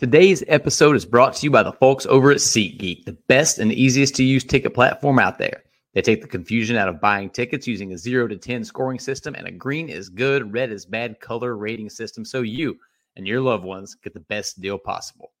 [0.00, 3.70] Today's episode is brought to you by the folks over at SeatGeek, the best and
[3.70, 5.62] easiest to use ticket platform out there.
[5.92, 9.34] They take the confusion out of buying tickets using a 0 to 10 scoring system
[9.34, 12.78] and a green is good, red is bad color rating system so you
[13.16, 15.32] and your loved ones get the best deal possible.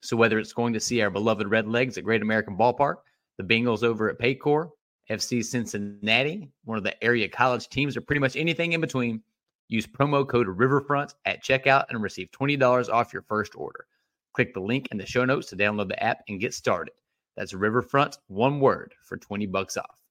[0.00, 2.98] So whether it's going to see our beloved Red Legs at Great American Ballpark,
[3.36, 4.70] the Bengals over at Paycor,
[5.10, 9.24] FC Cincinnati, one of the area college teams, or pretty much anything in between,
[9.66, 13.86] use promo code Riverfront at checkout and receive $20 off your first order.
[14.34, 16.92] Click the link in the show notes to download the app and get started.
[17.36, 20.03] That's Riverfront, one word, for 20 bucks off.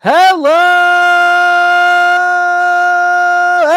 [0.00, 0.46] Hello,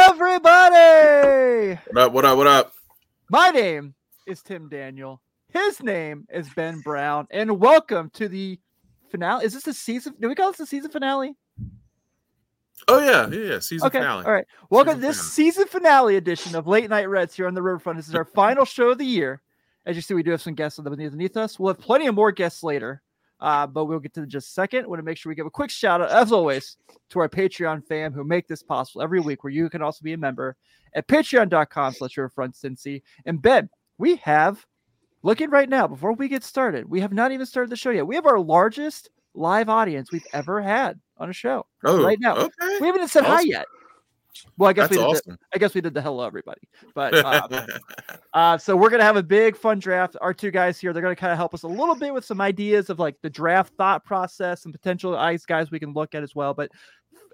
[0.07, 1.79] everybody.
[1.87, 2.13] What up?
[2.13, 2.37] What up?
[2.37, 2.73] What up?
[3.31, 3.95] My name
[4.27, 5.19] is Tim Daniel.
[5.51, 8.59] His name is Ben Brown, and welcome to the
[9.09, 9.45] finale.
[9.45, 10.13] Is this the season?
[10.19, 11.35] Do we call this the season finale?
[12.87, 13.59] Oh yeah, yeah, yeah.
[13.59, 14.23] Season okay, finale.
[14.23, 14.45] all right.
[14.69, 15.31] Welcome Season to this finale.
[15.31, 17.97] season finale edition of Late Night Reds here on the Riverfront.
[17.97, 19.41] This is our final show of the year.
[19.87, 21.57] As you see, we do have some guests underneath us.
[21.57, 23.01] We'll have plenty of more guests later,
[23.41, 24.87] uh, but we'll get to just a second.
[24.87, 26.77] Want to make sure we give a quick shout out, as always,
[27.09, 30.13] to our Patreon fam who make this possible every week, where you can also be
[30.13, 30.55] a member
[30.93, 33.01] at patreon.com slash Riverfront Cincy.
[33.25, 34.65] And Ben, we have
[35.23, 36.89] looking right now before we get started.
[36.89, 38.07] We have not even started the show yet.
[38.07, 41.65] We have our largest live audience we've ever had on a show.
[41.83, 42.35] Oh, right now.
[42.35, 42.51] Okay.
[42.79, 43.65] We haven't even said hi yet.
[44.57, 45.21] Well, I guess That's we did.
[45.25, 45.37] The.
[45.53, 46.61] I guess we did the hello everybody.
[46.93, 47.67] But uh,
[48.33, 50.15] uh, so we're gonna have a big fun draft.
[50.21, 52.41] Our two guys here, they're gonna kind of help us a little bit with some
[52.41, 56.23] ideas of like the draft thought process and potential ice guys we can look at
[56.23, 56.53] as well.
[56.53, 56.71] But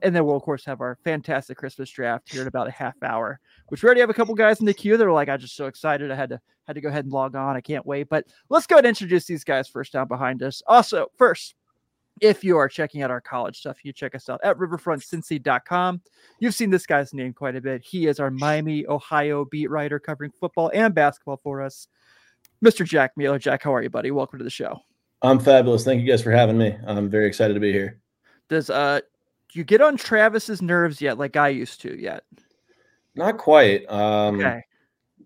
[0.03, 2.95] and then we'll of course have our fantastic Christmas draft here in about a half
[3.03, 5.39] hour, which we already have a couple guys in the queue that are like, I'm
[5.39, 6.11] just so excited.
[6.11, 7.55] I had to had to go ahead and log on.
[7.55, 8.09] I can't wait.
[8.09, 10.61] But let's go ahead and introduce these guys first down behind us.
[10.67, 11.55] Also, first,
[12.21, 16.01] if you are checking out our college stuff, you check us out at riverfrontcincy.com.
[16.39, 17.83] You've seen this guy's name quite a bit.
[17.83, 21.87] He is our Miami, Ohio beat writer covering football and basketball for us.
[22.63, 22.85] Mr.
[22.85, 23.39] Jack Mueller.
[23.39, 24.11] Jack, how are you, buddy?
[24.11, 24.79] Welcome to the show.
[25.21, 25.83] I'm fabulous.
[25.83, 26.75] Thank you guys for having me.
[26.85, 27.99] I'm very excited to be here.
[28.49, 29.01] Does uh
[29.53, 32.23] you get on Travis's nerves yet, like I used to yet?
[33.15, 33.89] Not quite.
[33.89, 34.61] Um, Okay.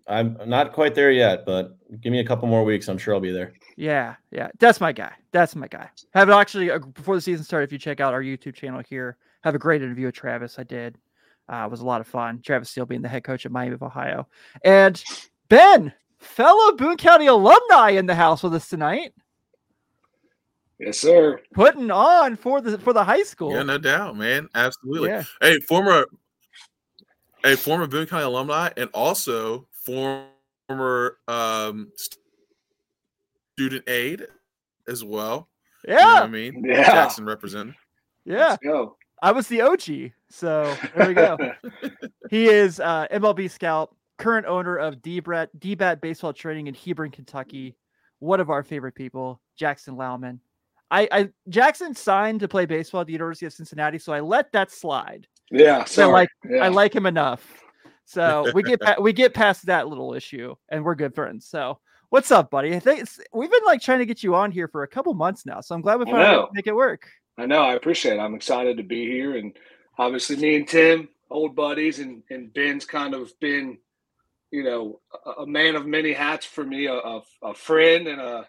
[0.08, 2.88] I'm not quite there yet, but give me a couple more weeks.
[2.88, 3.52] I'm sure I'll be there.
[3.76, 4.48] Yeah, yeah.
[4.58, 5.12] That's my guy.
[5.32, 5.88] That's my guy.
[6.14, 7.64] Have it actually uh, before the season started.
[7.68, 10.58] If you check out our YouTube channel here, have a great interview with Travis.
[10.58, 10.98] I did.
[11.48, 12.40] Uh, it was a lot of fun.
[12.44, 14.28] Travis Steele being the head coach at Miami of Ohio,
[14.64, 15.02] and
[15.48, 19.12] Ben, fellow Boone County alumni, in the house with us tonight,
[20.78, 21.40] Yes, sir.
[21.54, 23.52] putting on for the for the high school.
[23.52, 24.48] yeah, no doubt, man.
[24.54, 25.08] Absolutely.
[25.10, 25.24] Yeah.
[25.40, 26.06] Hey, former,
[27.44, 31.90] a former Boone County alumni, and also former um,
[33.62, 34.26] student aid
[34.88, 35.48] as well.
[35.86, 36.84] You know what yeah, I mean, Yeah.
[36.84, 37.74] Jackson representing.
[38.24, 38.50] yeah.
[38.50, 38.96] Let's go.
[39.22, 41.36] I was the OG, so there we go.
[42.30, 47.76] He is uh, MLB scout, current owner of DBAT, DBAT Baseball Training in Hebron, Kentucky.
[48.20, 50.38] One of our favorite people, Jackson Laumann.
[50.90, 54.50] I, I Jackson signed to play baseball at the University of Cincinnati, so I let
[54.52, 55.26] that slide.
[55.50, 55.84] yeah.
[55.84, 56.64] so like- yeah.
[56.64, 57.62] I like him enough,
[58.06, 61.46] so we get pa- we get past that little issue, and we're good friends.
[61.46, 61.78] So
[62.12, 62.76] what's up, buddy?
[62.76, 65.46] I think we've been like trying to get you on here for a couple months
[65.46, 66.50] now, so I'm glad we I finally know.
[66.52, 67.08] make it work.
[67.38, 67.62] I know.
[67.62, 68.20] I appreciate it.
[68.20, 69.36] I'm excited to be here.
[69.36, 69.56] And
[69.96, 73.78] obviously, me and Tim, old buddies, and, and Ben's kind of been,
[74.50, 78.20] you know, a, a man of many hats for me, a, a, a friend and
[78.20, 78.46] a,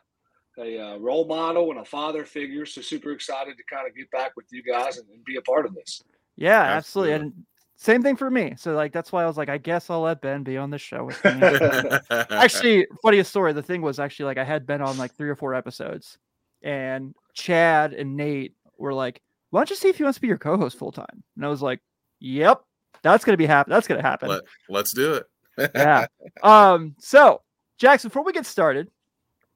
[0.60, 2.66] a, uh role model and a father figure.
[2.66, 5.42] So super excited to kind of get back with you guys and, and be a
[5.42, 6.04] part of this.
[6.36, 7.14] Yeah, absolutely.
[7.14, 7.38] Absolutely.
[7.38, 7.46] And
[7.84, 8.54] same thing for me.
[8.58, 10.78] So like that's why I was like, I guess I'll let Ben be on the
[10.78, 11.32] show with me.
[12.32, 13.52] actually, funniest story.
[13.52, 16.18] The thing was actually like I had Ben on like three or four episodes,
[16.62, 20.30] and Chad and Nate were like, "Why don't you see if he wants to be
[20.30, 21.82] your co-host full time?" And I was like,
[22.22, 22.64] "Yep,
[23.02, 23.72] that's gonna be happen.
[23.72, 25.72] That's gonna happen." Let, let's do it.
[25.76, 26.06] yeah.
[26.42, 26.96] Um.
[27.00, 27.42] So
[27.78, 28.90] Jackson, before we get started,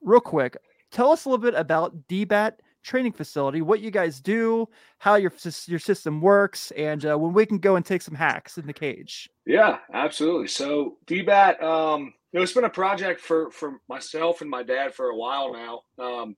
[0.02, 0.58] real quick,
[0.92, 2.56] tell us a little bit about DBAT
[2.88, 4.68] training facility, what you guys do,
[4.98, 5.32] how your
[5.68, 8.74] your system works, and uh, when we can go and take some hacks in the
[8.74, 9.30] cage.
[9.46, 10.48] Yeah, absolutely.
[10.48, 15.16] So DBAT, um, it's been a project for for myself and my dad for a
[15.16, 15.82] while now.
[16.04, 16.36] Um,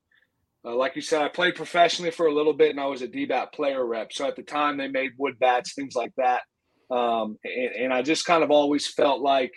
[0.66, 3.07] uh, like you said, I played professionally for a little bit, and I was a
[3.07, 4.12] DBAT player rep.
[4.12, 6.42] So at the time, they made wood bats, things like that,
[6.90, 9.54] um, and, and I just kind of always felt like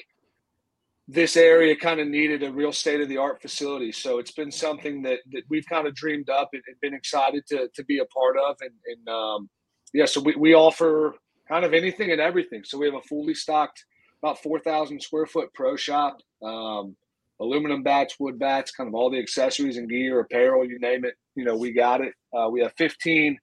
[1.12, 3.92] this area kind of needed a real state of the art facility.
[3.92, 7.44] So it's been something that, that we've kind of dreamed up and, and been excited
[7.48, 8.56] to, to be a part of.
[8.62, 9.50] And, and um,
[9.92, 11.14] yeah, so we, we offer
[11.48, 12.62] kind of anything and everything.
[12.64, 13.84] So we have a fully stocked,
[14.22, 16.96] about 4,000 square foot pro shop, um,
[17.40, 21.14] aluminum bats, wood bats, kind of all the accessories and gear, apparel, you name it.
[21.34, 22.14] You know, we got it.
[22.34, 23.36] Uh, we have 15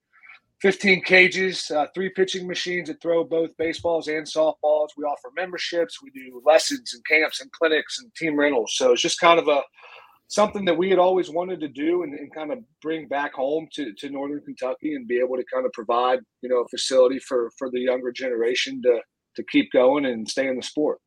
[0.62, 4.90] 15 cages, uh, three pitching machines that throw both baseballs and softballs.
[4.98, 6.02] We offer memberships.
[6.02, 8.74] We do lessons and camps and clinics and team rentals.
[8.76, 9.62] So it's just kind of a
[10.28, 13.68] something that we had always wanted to do and, and kind of bring back home
[13.74, 17.20] to, to Northern Kentucky and be able to kind of provide, you know, a facility
[17.20, 19.00] for for the younger generation to
[19.36, 21.00] to keep going and stay in the sport.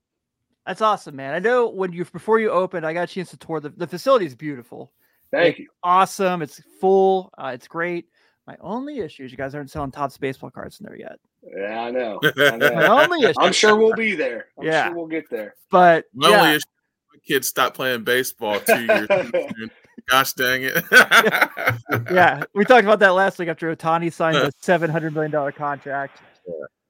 [0.67, 1.35] That's awesome, man.
[1.35, 3.87] I know when you before you opened, I got a chance to tour the the
[3.87, 4.93] facility is beautiful.
[5.31, 5.69] Thank you.
[5.83, 6.43] Awesome.
[6.43, 7.33] It's full.
[7.39, 8.07] Uh, it's great.
[8.47, 11.19] My only issue is you guys aren't selling Topps baseball cards in there yet.
[11.43, 12.21] Yeah, I know.
[12.37, 12.75] I know.
[12.75, 13.41] My only issue.
[13.41, 14.47] I'm sure we'll be there.
[14.59, 14.87] I'm Yeah.
[14.87, 15.55] sure we'll get there.
[15.71, 16.65] But My yeah, only issue
[17.13, 19.71] my kids stopped playing baseball two years too soon.
[20.09, 20.83] Gosh dang it.
[22.11, 25.53] yeah, we talked about that last week after Ohtani signed a seven hundred million dollar
[25.53, 26.19] contract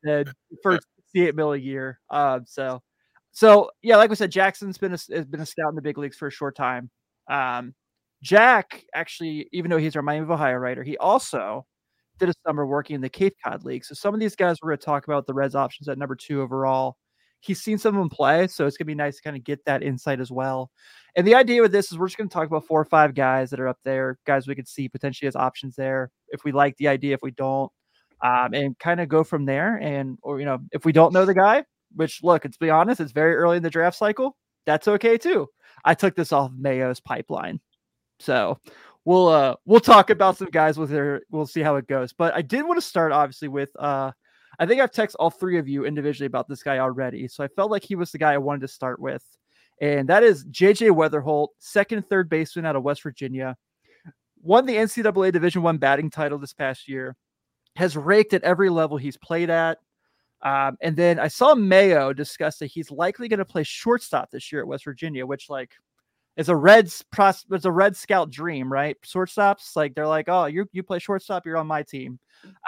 [0.08, 0.24] uh,
[0.62, 1.98] for sixty-eight mil a year.
[2.08, 2.80] Um, so,
[3.32, 5.98] so yeah, like we said, Jackson's been a, has been a scout in the big
[5.98, 6.88] leagues for a short time.
[7.28, 7.74] Um,
[8.22, 11.66] Jack actually, even though he's our Miami of Ohio writer, he also
[12.18, 13.84] did a summer working in the Cape Cod League.
[13.84, 16.14] So some of these guys we're going to talk about the Reds options at number
[16.14, 16.96] two overall.
[17.40, 19.64] He's seen some of them play, so it's gonna be nice to kind of get
[19.64, 20.70] that insight as well.
[21.16, 23.14] And the idea with this is we're just going to talk about four or five
[23.14, 26.10] guys that are up there, guys we could see potentially as options there.
[26.28, 27.70] If we like the idea, if we don't,
[28.22, 29.76] um, and kind of go from there.
[29.76, 31.64] And or you know, if we don't know the guy,
[31.96, 34.36] which look, let's be honest, it's very early in the draft cycle.
[34.64, 35.48] That's okay too.
[35.84, 37.60] I took this off Mayo's pipeline,
[38.22, 38.58] so
[39.04, 41.22] we'll uh we'll talk about some guys with their.
[41.30, 42.12] We'll see how it goes.
[42.12, 44.12] But I did want to start obviously with uh.
[44.58, 47.26] I think I've texted all three of you individually about this guy already.
[47.26, 49.24] So I felt like he was the guy I wanted to start with
[49.82, 53.56] and that is JJ Wetherholt, second and third baseman out of West Virginia.
[54.40, 57.16] Won the NCAA Division One batting title this past year.
[57.74, 59.78] Has raked at every level he's played at.
[60.40, 64.52] Um, and then I saw Mayo discuss that he's likely going to play shortstop this
[64.52, 65.72] year at West Virginia, which like
[66.36, 68.96] is a Reds pros it's a Red Scout dream, right?
[69.02, 72.18] Shortstops, like they're like, oh, you you play shortstop, you're on my team.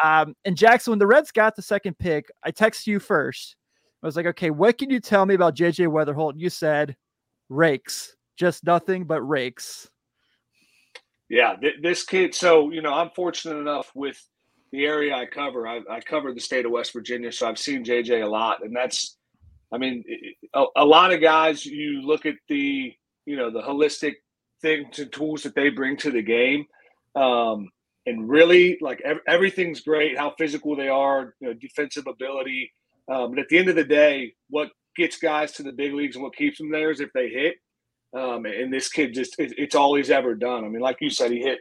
[0.03, 3.57] Um, and Jackson, when the Reds got the second pick, I text you first.
[4.03, 6.35] I was like, okay, what can you tell me about JJ Wetherholt?
[6.37, 6.95] You said
[7.49, 9.89] rakes, just nothing but rakes.
[11.31, 12.35] Yeah, th- this kid.
[12.35, 14.23] So you know, I'm fortunate enough with
[14.75, 15.69] the area I cover.
[15.69, 18.75] I, I cover the state of West Virginia, so I've seen JJ a lot, and
[18.75, 19.17] that's,
[19.73, 20.03] I mean,
[20.53, 21.65] a, a lot of guys.
[21.65, 22.93] You look at the,
[23.27, 24.15] you know, the holistic
[24.63, 26.65] things and tools that they bring to the game,
[27.15, 27.71] um,
[28.07, 30.19] and really, like ev- everything's great.
[30.19, 32.73] How physical they are, you know, defensive ability.
[33.11, 36.17] Um, but at the end of the day, what gets guys to the big leagues
[36.17, 37.57] and what keeps them there is if they hit.
[38.17, 40.65] Um, and this kid just, it, it's all he's ever done.
[40.65, 41.59] I mean, like you said, he hit,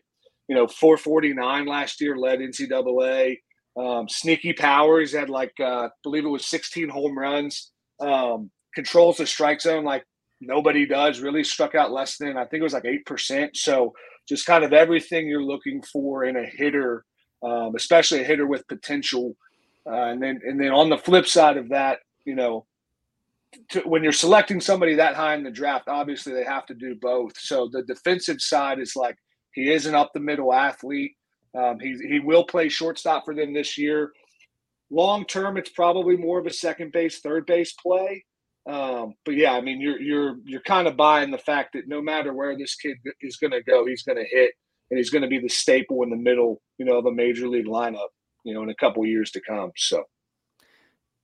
[0.48, 3.38] you know, 449 last year, led NCAA.
[3.76, 7.72] Um, sneaky powers had like, uh, I believe it was 16 home runs.
[8.00, 10.04] Um, controls the strike zone like
[10.46, 11.20] nobody does.
[11.20, 13.56] Really struck out less than, I think it was like 8%.
[13.56, 13.94] So
[14.28, 17.06] just kind of everything you're looking for in a hitter,
[17.44, 19.36] um, especially a hitter with potential.
[19.86, 22.66] Uh, and then, and then on the flip side of that, you know,
[23.70, 26.96] to, when you're selecting somebody that high in the draft, obviously they have to do
[26.96, 27.38] both.
[27.38, 29.18] So the defensive side is like
[29.54, 31.16] he is an up the middle athlete.
[31.56, 34.12] Um, he he will play shortstop for them this year.
[34.90, 38.26] Long term, it's probably more of a second base, third base play.
[38.66, 42.02] Um, but yeah, I mean, you're you're you're kind of buying the fact that no
[42.02, 44.52] matter where this kid is going to go, he's going to hit,
[44.90, 47.48] and he's going to be the staple in the middle, you know, of a major
[47.48, 48.08] league lineup,
[48.44, 49.72] you know, in a couple years to come.
[49.76, 50.04] So,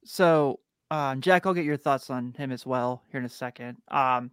[0.03, 0.59] so
[0.91, 3.77] um, Jack, I'll get your thoughts on him as well here in a second.
[3.89, 4.31] Um,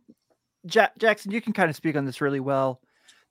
[0.66, 2.80] Jack, Jackson, you can kind of speak on this really well.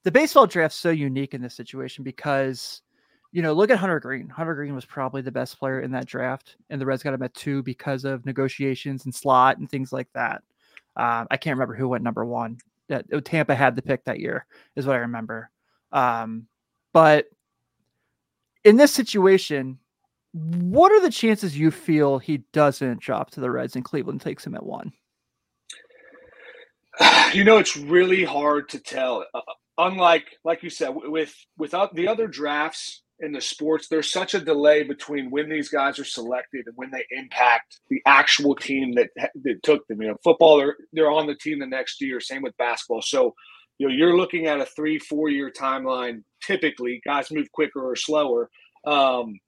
[0.04, 2.80] The baseball draft's so unique in this situation because
[3.32, 4.28] you know, look at Hunter Greene.
[4.28, 7.22] Hunter Greene was probably the best player in that draft, and the Reds got him
[7.22, 10.42] at two because of negotiations and slot and things like that.
[10.96, 12.58] Um, I can't remember who went number one.
[12.88, 15.50] That Tampa had the pick that year, is what I remember.
[15.92, 16.46] Um,
[16.92, 17.26] but
[18.64, 19.78] in this situation,
[20.32, 24.46] what are the chances you feel he doesn't drop to the Reds and Cleveland takes
[24.46, 24.92] him at one?
[27.34, 29.26] You know, it's really hard to tell.
[29.34, 29.40] Uh,
[29.76, 34.40] unlike, like you said, with without the other drafts in the sports, there's such a
[34.40, 39.10] delay between when these guys are selected and when they impact the actual team that
[39.16, 40.02] that took them.
[40.02, 42.20] You know, football, they're, they're on the team the next year.
[42.20, 43.02] Same with basketball.
[43.02, 43.34] So,
[43.78, 46.22] you know, you're looking at a three, four year timeline.
[46.42, 48.50] Typically, guys move quicker or slower.
[48.86, 49.38] Um,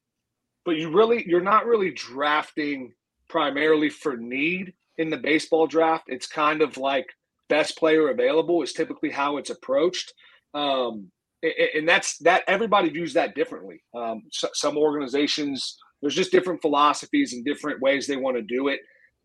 [0.64, 2.92] but you really, you're not really drafting
[3.28, 6.04] primarily for need in the baseball draft.
[6.08, 7.06] It's kind of like
[7.48, 10.12] best player available is typically how it's approached.
[10.54, 11.10] Um,
[11.42, 13.82] and that's that everybody views that differently.
[13.96, 18.68] Um, so, some organizations, there's just different philosophies and different ways they want to do
[18.68, 18.80] it.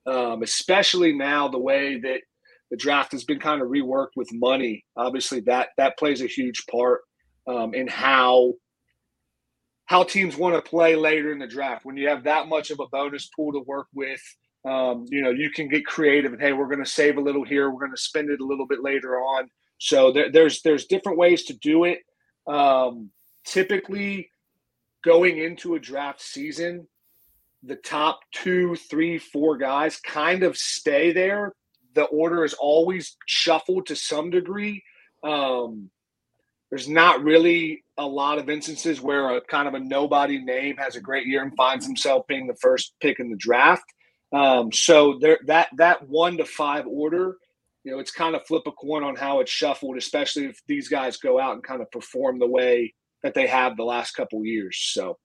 [0.06, 2.22] Um, especially now, the way that
[2.70, 4.84] the draft has been kind of reworked with money.
[4.96, 7.02] Obviously, that that plays a huge part
[7.48, 8.54] um, in how
[9.86, 11.86] how teams want to play later in the draft.
[11.86, 14.22] When you have that much of a bonus pool to work with,
[14.66, 17.44] um, you know, you can get creative and hey, we're going to save a little
[17.44, 19.50] here, we're going to spend it a little bit later on.
[19.84, 22.00] So there, there's there's different ways to do it.
[22.48, 23.10] Um,
[23.46, 24.30] typically,
[25.04, 26.88] going into a draft season,
[27.64, 31.52] the top two, three, four guys kind of stay there.
[31.96, 34.82] The order is always shuffled to some degree.
[35.22, 35.90] Um,
[36.70, 40.96] there's not really a lot of instances where a kind of a nobody name has
[40.96, 43.84] a great year and finds himself being the first pick in the draft.
[44.32, 47.36] Um, so there, that that one to five order
[47.84, 50.88] you know, it's kind of flip a coin on how it's shuffled, especially if these
[50.88, 54.46] guys go out and kind of perform the way that they have the last couple
[54.46, 54.78] years.
[54.80, 55.18] So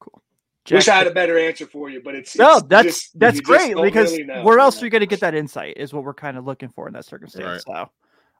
[0.00, 0.22] cool.
[0.64, 2.56] Jack, Wish I had a better answer for you, but it's no.
[2.56, 5.34] It's that's just, that's great because really where else are you going to get that
[5.34, 5.76] insight?
[5.76, 7.64] Is what we're kind of looking for in that circumstance.
[7.68, 7.84] Right.
[7.84, 7.90] So,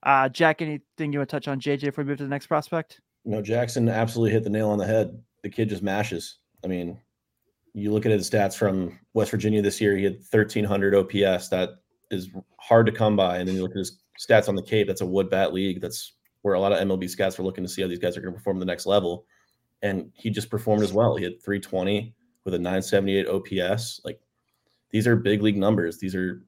[0.03, 2.47] uh, Jack, anything you want to touch on JJ before we move to the next
[2.47, 3.01] prospect?
[3.25, 5.19] No, Jackson absolutely hit the nail on the head.
[5.43, 6.39] The kid just mashes.
[6.65, 6.99] I mean,
[7.73, 9.97] you look at his stats from West Virginia this year.
[9.97, 11.49] He had 1300 OPS.
[11.49, 11.71] That
[12.15, 13.39] is hard to come by.
[13.39, 14.87] And then you look at his stats on the Cape.
[14.87, 15.81] That's a wood bat league.
[15.81, 18.21] That's where a lot of MLB scouts were looking to see how these guys are
[18.21, 19.27] going to perform the next level.
[19.83, 21.17] And he just performed as well.
[21.17, 24.01] He had 320 with a 978 OPS.
[24.05, 24.21] Like
[24.91, 25.99] these are big league numbers.
[25.99, 26.43] These are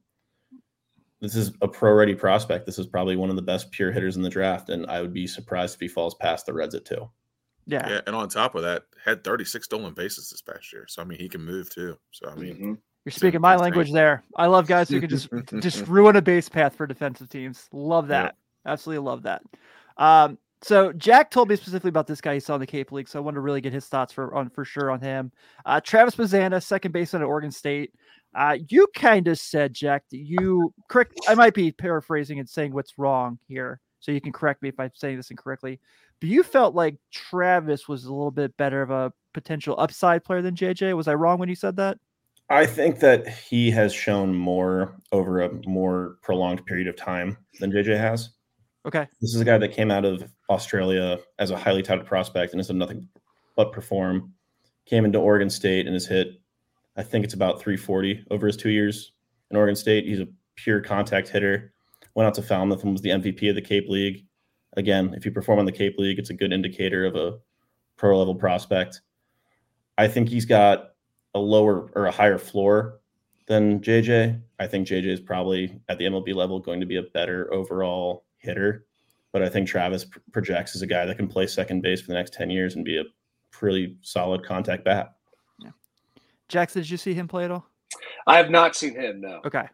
[1.19, 2.65] this is a pro ready prospect.
[2.65, 5.13] This is probably one of the best pure hitters in the draft, and I would
[5.13, 7.09] be surprised if he falls past the Reds at two.
[7.65, 7.89] Yeah.
[7.89, 8.01] Yeah.
[8.07, 10.85] And on top of that, had 36 stolen bases this past year.
[10.87, 11.97] So I mean he can move too.
[12.11, 12.73] So I mean mm-hmm.
[13.07, 14.21] You're speaking my language there.
[14.35, 15.29] I love guys who can just
[15.61, 17.69] just ruin a base path for defensive teams.
[17.71, 18.35] Love that.
[18.65, 19.43] Absolutely love that.
[19.95, 23.07] Um, so Jack told me specifically about this guy he saw in the Cape League,
[23.07, 25.31] so I wanted to really get his thoughts for on for sure on him.
[25.65, 27.93] Uh, Travis Bazzana, second baseman at Oregon State.
[28.35, 31.17] Uh, you kind of said, Jack, that you correct.
[31.29, 34.81] I might be paraphrasing and saying what's wrong here, so you can correct me if
[34.81, 35.79] I'm saying this incorrectly.
[36.19, 40.41] But you felt like Travis was a little bit better of a potential upside player
[40.41, 40.93] than JJ.
[40.97, 41.99] Was I wrong when you said that?
[42.49, 47.71] I think that he has shown more over a more prolonged period of time than
[47.71, 48.29] JJ has.
[48.85, 49.05] Okay.
[49.21, 52.59] This is a guy that came out of Australia as a highly touted prospect and
[52.59, 53.09] has done nothing
[53.57, 54.33] but perform.
[54.85, 56.39] Came into Oregon State and has hit,
[56.95, 59.11] I think it's about 340 over his two years
[59.51, 60.05] in Oregon State.
[60.05, 61.73] He's a pure contact hitter.
[62.15, 64.25] Went out to Falmouth and was the MVP of the Cape League.
[64.77, 67.39] Again, if you perform on the Cape League, it's a good indicator of a
[67.97, 69.01] pro level prospect.
[69.97, 70.91] I think he's got
[71.37, 72.99] a lower or a higher floor
[73.47, 74.41] than JJ.
[74.59, 78.25] I think JJ is probably at the MLB level going to be a better overall
[78.37, 78.85] hitter.
[79.31, 82.13] But I think Travis projects as a guy that can play second base for the
[82.13, 83.03] next 10 years and be a
[83.51, 85.15] pretty solid contact bat.
[85.59, 85.71] Yeah.
[86.47, 87.67] Jackson, did you see him play at all?
[88.25, 89.41] I have not seen him, no.
[89.45, 89.67] Okay.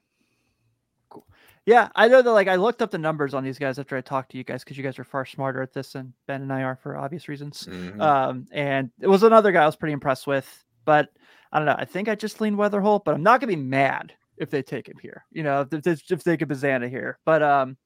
[1.09, 1.25] Cool.
[1.65, 4.01] Yeah, I know that like I looked up the numbers on these guys after I
[4.01, 6.51] talked to you guys because you guys are far smarter at this than Ben and
[6.51, 7.67] I are for obvious reasons.
[7.69, 8.01] Mm-hmm.
[8.01, 11.09] Um, and it was another guy I was pretty impressed with, but
[11.53, 11.75] I don't know.
[11.77, 14.89] I think I just lean Wetherholt, but I'm not gonna be mad if they take
[14.89, 15.23] him here.
[15.31, 17.19] You know, if, if, if they get Bazzana here.
[17.25, 17.77] But um,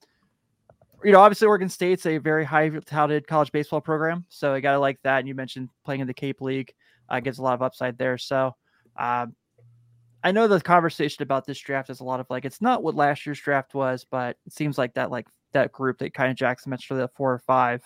[1.03, 4.79] you know, obviously Oregon State's a very high touted college baseball program, so I gotta
[4.79, 5.19] like that.
[5.19, 6.73] And you mentioned playing in the Cape League
[7.09, 8.17] uh, a lot of upside there.
[8.17, 8.55] So
[8.97, 9.35] um,
[10.23, 12.95] I know the conversation about this draft is a lot of like it's not what
[12.95, 16.37] last year's draft was, but it seems like that like that group that kind of
[16.37, 17.83] Jackson mentioned the four or five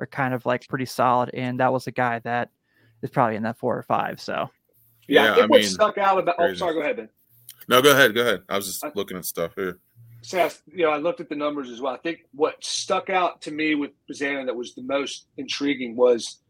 [0.00, 2.50] are kind of like pretty solid, and that was a guy that
[3.02, 4.20] is probably in that four or five.
[4.20, 4.50] So
[5.10, 6.36] yeah, yeah I, what mean, stuck out about.
[6.38, 6.74] Oh, sorry.
[6.74, 7.08] Go ahead, Ben.
[7.68, 8.14] No, go ahead.
[8.14, 8.42] Go ahead.
[8.48, 9.78] I was just I, looking at stuff here.
[10.22, 11.94] So, you know, I looked at the numbers as well.
[11.94, 16.40] I think what stuck out to me with Bazzana that was the most intriguing was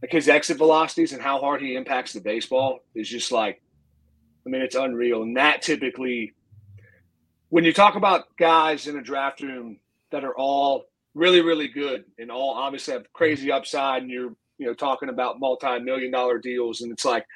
[0.00, 3.62] like his exit velocities and how hard he impacts the baseball is just like,
[4.46, 5.22] I mean, it's unreal.
[5.22, 6.32] And that typically,
[7.50, 9.78] when you talk about guys in a draft room
[10.10, 14.66] that are all really, really good and all obviously have crazy upside, and you're you
[14.66, 17.26] know talking about multi-million dollar deals, and it's like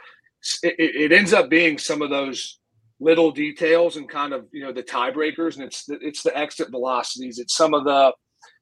[0.63, 2.59] it, it ends up being some of those
[2.99, 6.71] little details and kind of you know the tiebreakers, and it's the, it's the exit
[6.71, 8.13] velocities, it's some of the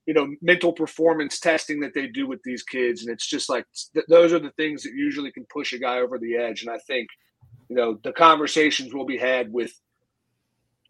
[0.06, 3.64] you know mental performance testing that they do with these kids and it's just like
[3.94, 6.70] th- those are the things that usually can push a guy over the edge and
[6.70, 7.08] i think
[7.68, 9.72] you know the conversations will be had with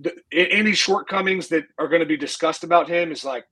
[0.00, 3.44] the, any shortcomings that are going to be discussed about him is like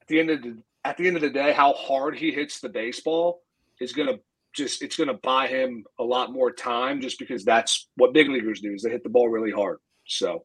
[0.00, 2.60] at the end of the at the end of the day how hard he hits
[2.60, 3.42] the baseball
[3.80, 4.20] is going to
[4.54, 8.28] just it's going to buy him a lot more time just because that's what big
[8.28, 10.44] leaguers do is they hit the ball really hard so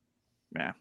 [0.55, 0.71] yeah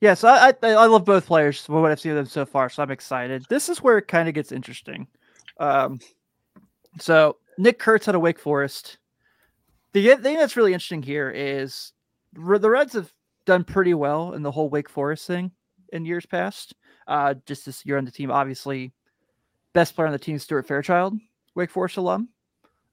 [0.00, 1.68] yeah, so I, I, I love both players.
[1.68, 3.44] What I've seen of them so far, so I'm excited.
[3.50, 5.06] This is where it kind of gets interesting.
[5.58, 6.00] Um,
[6.98, 8.96] so Nick Kurtz out of Wake Forest.
[9.92, 11.92] The thing that's really interesting here is
[12.32, 13.12] the Reds have
[13.44, 15.50] done pretty well in the whole Wake Forest thing
[15.92, 16.74] in years past.
[17.06, 18.92] Uh, just this year on the team, obviously,
[19.74, 21.14] best player on the team, Stuart Fairchild,
[21.60, 22.28] Wake Forest alum.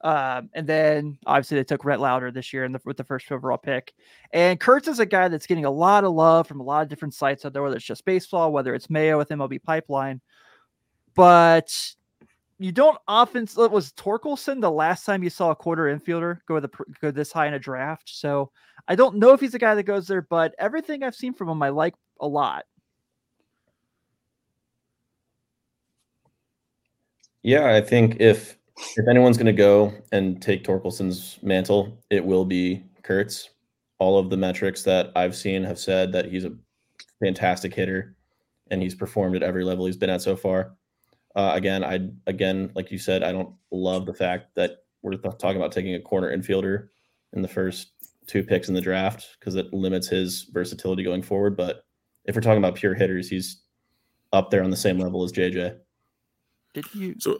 [0.01, 3.57] Um, and then obviously they took Rhett Lowder this year the, with the first overall
[3.57, 3.93] pick.
[4.31, 6.89] And Kurtz is a guy that's getting a lot of love from a lot of
[6.89, 10.21] different sites out there, whether it's just baseball, whether it's Mayo with MLB Pipeline.
[11.15, 11.95] But
[12.59, 16.59] you don't often It was Torkelson the last time you saw a quarter infielder go
[16.59, 16.69] the
[17.01, 18.09] go this high in a draft.
[18.09, 18.51] So
[18.87, 21.49] I don't know if he's a guy that goes there, but everything I've seen from
[21.49, 22.65] him I like a lot.
[27.43, 32.45] Yeah, I think if if anyone's going to go and take Torkelson's mantle, it will
[32.45, 33.49] be Kurtz.
[33.99, 36.53] All of the metrics that I've seen have said that he's a
[37.19, 38.15] fantastic hitter,
[38.69, 40.75] and he's performed at every level he's been at so far.
[41.35, 45.37] Uh, again, I again, like you said, I don't love the fact that we're th-
[45.37, 46.89] talking about taking a corner infielder
[47.33, 47.91] in the first
[48.27, 51.55] two picks in the draft because it limits his versatility going forward.
[51.55, 51.85] But
[52.25, 53.61] if we're talking about pure hitters, he's
[54.33, 55.77] up there on the same level as JJ.
[56.73, 57.15] Did you?
[57.19, 57.39] So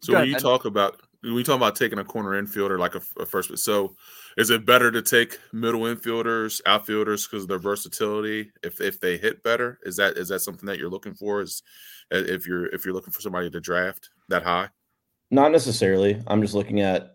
[0.00, 3.02] so when you talk about when you talk about taking a corner infielder like a,
[3.20, 3.94] a first, so
[4.36, 8.50] is it better to take middle infielders, outfielders because of their versatility?
[8.62, 11.40] If if they hit better, is that is that something that you're looking for?
[11.40, 11.62] Is
[12.10, 14.68] if you're if you're looking for somebody to draft that high?
[15.30, 16.22] Not necessarily.
[16.26, 17.14] I'm just looking at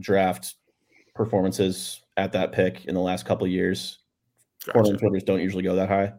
[0.00, 0.54] draft
[1.14, 3.98] performances at that pick in the last couple years.
[4.64, 4.78] Gotcha.
[4.78, 6.12] Corner infielders don't usually go that high.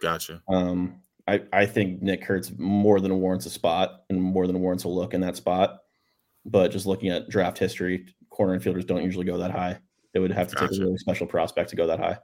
[0.00, 0.42] Gotcha.
[0.48, 4.84] Um, I, I think Nick Kurtz more than warrants a spot and more than warrants
[4.84, 5.78] a look in that spot.
[6.44, 9.78] But just looking at draft history, corner infielders don't usually go that high.
[10.14, 10.68] It would have to gotcha.
[10.68, 12.18] take a really special prospect to go that high.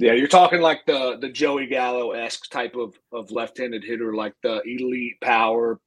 [0.00, 4.14] Yeah, you're talking like the the Joey Gallo esque type of of left handed hitter,
[4.14, 5.80] like the elite power,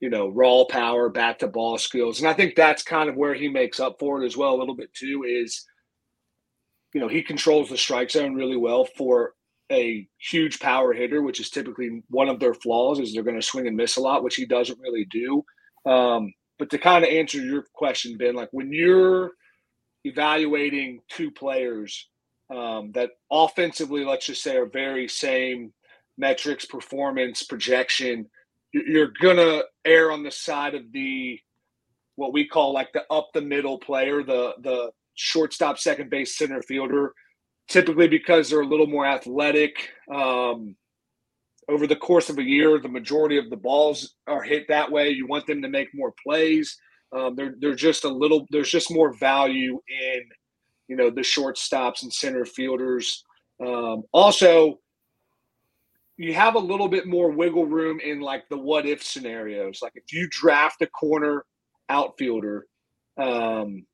[0.00, 3.34] you know, raw power, bat to ball skills, and I think that's kind of where
[3.34, 5.24] he makes up for it as well a little bit too.
[5.26, 5.64] Is
[6.92, 9.34] you know he controls the strike zone really well for
[9.72, 13.46] a huge power hitter, which is typically one of their flaws, is they're going to
[13.46, 15.44] swing and miss a lot, which he doesn't really do.
[15.86, 19.32] Um, but to kind of answer your question, Ben, like when you're
[20.04, 22.08] evaluating two players
[22.50, 25.72] um, that offensively, let's just say, are very same
[26.18, 28.28] metrics, performance, projection,
[28.72, 31.38] you're gonna err on the side of the
[32.16, 36.62] what we call like the up the middle player, the the shortstop, second base, center
[36.62, 37.12] fielder
[37.68, 39.90] typically because they're a little more athletic.
[40.12, 40.76] Um,
[41.68, 45.10] over the course of a year, the majority of the balls are hit that way.
[45.10, 46.76] You want them to make more plays.
[47.16, 48.46] Um, they're they're just a little.
[48.50, 50.22] There's just more value in,
[50.88, 53.24] you know, the shortstops and center fielders.
[53.64, 54.80] Um, also,
[56.16, 59.80] you have a little bit more wiggle room in like the what if scenarios.
[59.82, 61.44] Like if you draft a corner
[61.88, 62.66] outfielder,
[63.18, 63.86] um,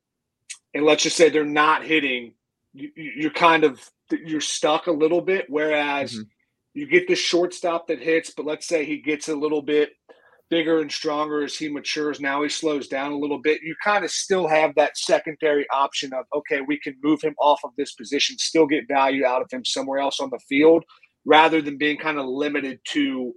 [0.73, 2.33] and let's just say they're not hitting
[2.73, 5.45] you, are kind of you're stuck a little bit.
[5.49, 6.23] Whereas mm-hmm.
[6.73, 9.89] you get the shortstop that hits, but let's say he gets a little bit
[10.49, 12.19] bigger and stronger as he matures.
[12.19, 13.61] Now he slows down a little bit.
[13.61, 17.59] You kind of still have that secondary option of okay, we can move him off
[17.63, 20.83] of this position, still get value out of him somewhere else on the field,
[21.25, 23.33] rather than being kind of limited to,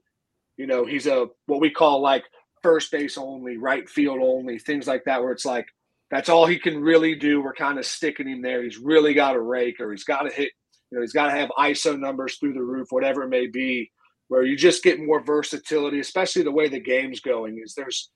[0.56, 2.24] you know, he's a what we call like
[2.62, 5.66] first base only, right field only, things like that, where it's like
[6.12, 7.40] that's all he can really do.
[7.40, 8.62] We're kind of sticking him there.
[8.62, 10.50] He's really got to rake or he's got to hit,
[10.90, 13.90] you know, he's got to have ISO numbers through the roof, whatever it may be,
[14.28, 17.58] where you just get more versatility, especially the way the game's going.
[17.64, 18.10] Is there's,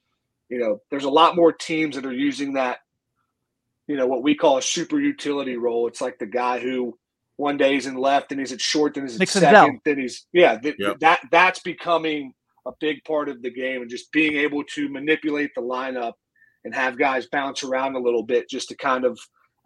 [0.50, 2.80] you know, there's a lot more teams that are using that,
[3.86, 5.88] you know, what we call a super utility role.
[5.88, 6.98] It's like the guy who
[7.36, 10.26] one day he's in left and he's at short, then he's at second, then he's
[10.34, 10.98] yeah, th- yep.
[11.00, 12.34] that that's becoming
[12.66, 16.12] a big part of the game and just being able to manipulate the lineup
[16.66, 19.18] and have guys bounce around a little bit just to kind of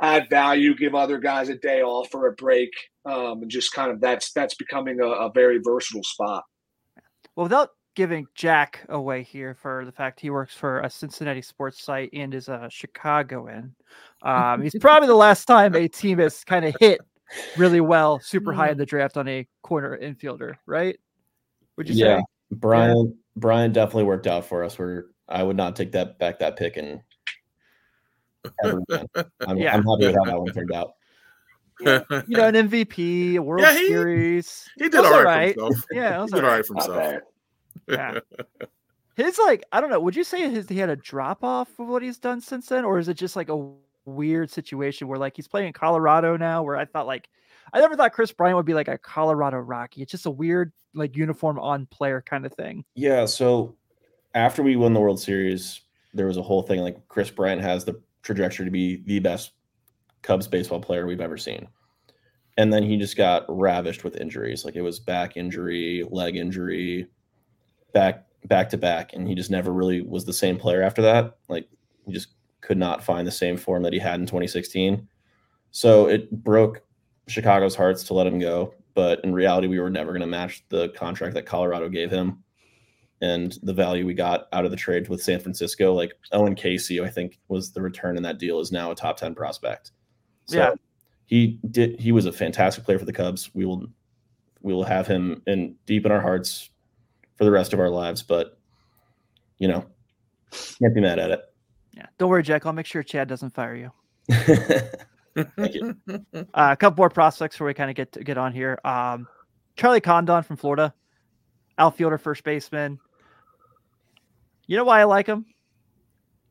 [0.02, 2.70] add value, give other guys a day off or a break,
[3.06, 6.44] um, and just kind of that's that's becoming a, a very versatile spot.
[7.34, 11.82] Well, without giving Jack away here for the fact he works for a Cincinnati sports
[11.82, 13.74] site and is a Chicagoan,
[14.22, 17.00] um, he's probably the last time a team has kind of hit
[17.56, 20.98] really well, super high in the draft on a corner infielder, right?
[21.78, 22.18] Would you yeah.
[22.18, 22.24] say?
[22.52, 23.12] Brian yeah.
[23.36, 24.78] Brian definitely worked out for us.
[24.78, 27.00] Where I would not take that back that pick and
[28.64, 29.74] I'm, yeah.
[29.74, 30.94] I'm happy with how that one turned out.
[31.80, 32.00] Yeah.
[32.26, 34.68] you know, an MVP, a World yeah, he, Series.
[34.78, 35.54] He did all right.
[35.54, 35.84] For himself.
[35.92, 37.22] Yeah, he did all right for himself.
[37.88, 38.18] Yeah.
[39.16, 40.00] His like, I don't know.
[40.00, 42.86] Would you say his he had a drop off of what he's done since then,
[42.86, 43.70] or is it just like a
[44.06, 46.62] weird situation where like he's playing in Colorado now?
[46.62, 47.28] Where I thought like,
[47.74, 50.00] I never thought Kris Bryant would be like a Colorado Rocky.
[50.00, 52.82] It's just a weird like uniform on player kind of thing.
[52.94, 53.26] Yeah.
[53.26, 53.76] So
[54.34, 55.80] after we won the World Series,
[56.14, 59.52] there was a whole thing like Kris Bryant has the trajectory to be the best
[60.22, 61.68] Cubs baseball player we've ever seen.
[62.56, 64.64] And then he just got ravished with injuries.
[64.64, 67.06] Like it was back injury, leg injury,
[67.92, 71.38] back back to back, and he just never really was the same player after that.
[71.48, 71.68] Like
[72.04, 72.28] he just
[72.60, 75.08] could not find the same form that he had in 2016.
[75.70, 76.82] So it broke
[77.28, 78.74] Chicago's hearts to let him go.
[78.94, 82.42] But in reality, we were never going to match the contract that Colorado gave him
[83.20, 85.92] and the value we got out of the trade with San Francisco.
[85.92, 89.16] Like Owen Caissie, I think was the return in that deal is now a top
[89.16, 89.92] 10 prospect.
[90.46, 90.74] So yeah.
[91.26, 93.50] he did he was a fantastic player for the Cubs.
[93.54, 93.86] We will
[94.62, 96.70] we will have him in deep in our hearts
[97.36, 98.58] for the rest of our lives, but
[99.58, 99.84] you know,
[100.80, 101.40] can't be mad at it.
[101.92, 102.06] Yeah.
[102.18, 102.66] Don't worry, Jack.
[102.66, 103.92] I'll make sure Chad doesn't fire you.
[105.56, 105.96] Thank you.
[106.54, 108.78] Uh, a couple more prospects before we kind of get to, get on here.
[108.84, 109.28] Um,
[109.76, 110.92] Charlie Condon from Florida,
[111.78, 112.98] outfielder, first baseman.
[114.70, 115.46] You know why I like him?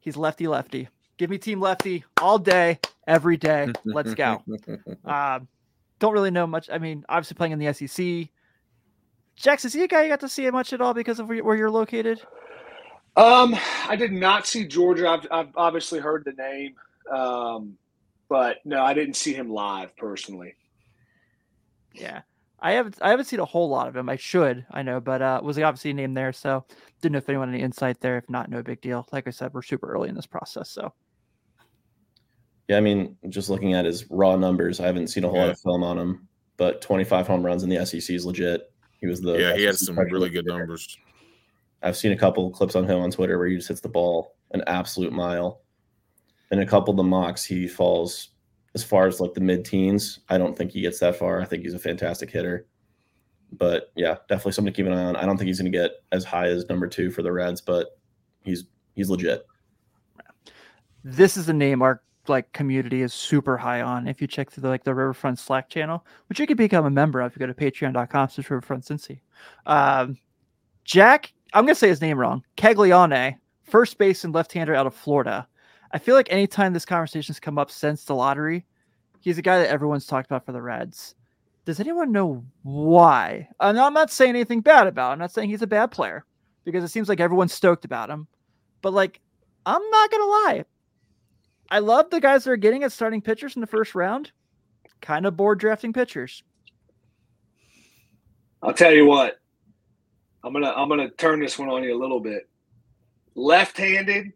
[0.01, 0.89] He's lefty lefty.
[1.15, 2.77] Give me team lefty all day,
[3.07, 3.71] every day.
[3.85, 4.43] Let's go.
[5.05, 5.47] Um,
[5.99, 6.69] don't really know much.
[6.69, 8.27] I mean, obviously playing in the SEC.
[9.37, 11.55] Jax, is he a guy you got to see much at all because of where
[11.55, 12.21] you're located?
[13.15, 13.55] Um,
[13.87, 15.07] I did not see Georgia.
[15.07, 16.75] I've, I've obviously heard the name,
[17.09, 17.77] um,
[18.27, 20.55] but no, I didn't see him live personally.
[21.93, 22.23] Yeah,
[22.61, 24.09] I haven't I haven't seen a whole lot of him.
[24.09, 26.65] I should, I know, but uh was obviously named there, so
[27.01, 28.17] didn't know if anyone had any insight there.
[28.17, 29.07] If not, no big deal.
[29.11, 30.93] Like I said, we're super early in this process, so
[32.69, 35.45] yeah, I mean, just looking at his raw numbers, I haven't seen a whole yeah.
[35.45, 38.71] lot of film on him, but 25 home runs in the SEC is legit.
[39.01, 40.97] He was the yeah, he had some really good numbers.
[41.81, 44.35] I've seen a couple clips on him on Twitter where he just hits the ball
[44.51, 45.61] an absolute mile.
[46.51, 48.29] And a couple of the mocks, he falls
[48.75, 51.41] as far as like the mid teens, I don't think he gets that far.
[51.41, 52.67] I think he's a fantastic hitter.
[53.51, 55.15] But yeah, definitely something to keep an eye on.
[55.15, 57.61] I don't think he's going to get as high as number two for the Reds,
[57.61, 57.97] but
[58.43, 59.45] he's he's legit.
[61.03, 64.07] This is a name our like community is super high on.
[64.07, 66.91] If you check through the, like the Riverfront Slack channel, which you can become a
[66.91, 69.21] member of, you go to patreon.com slash Riverfront Cincy.
[69.65, 70.17] Um,
[70.83, 72.43] Jack, I'm gonna say his name wrong.
[72.55, 75.47] Caglione, first base and left-hander out of Florida.
[75.91, 78.65] I feel like anytime this conversation's come up since the lottery,
[79.19, 81.15] he's a guy that everyone's talked about for the Reds.
[81.65, 83.47] Does anyone know why?
[83.59, 85.13] And I'm not saying anything bad about him.
[85.13, 86.25] I'm not saying he's a bad player
[86.63, 88.27] because it seems like everyone's stoked about him.
[88.81, 89.19] But like,
[89.65, 90.65] I'm not gonna lie.
[91.69, 94.31] I love the guys that are getting at starting pitchers in the first round.
[95.01, 96.43] Kind of bored drafting pitchers.
[98.61, 99.39] I'll tell you what.
[100.43, 102.49] I'm gonna I'm gonna turn this one on you a little bit.
[103.35, 104.33] Left-handed,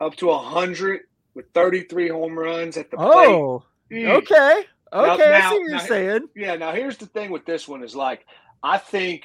[0.00, 1.00] up to 100
[1.34, 4.06] with 33 home runs at the oh, plate.
[4.06, 4.64] Oh, okay.
[4.92, 6.28] Okay, now, I see what you're saying.
[6.36, 8.24] Yeah, now here's the thing with this one is like,
[8.62, 9.24] I think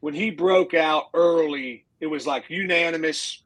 [0.00, 3.42] when he broke out early, it was like unanimous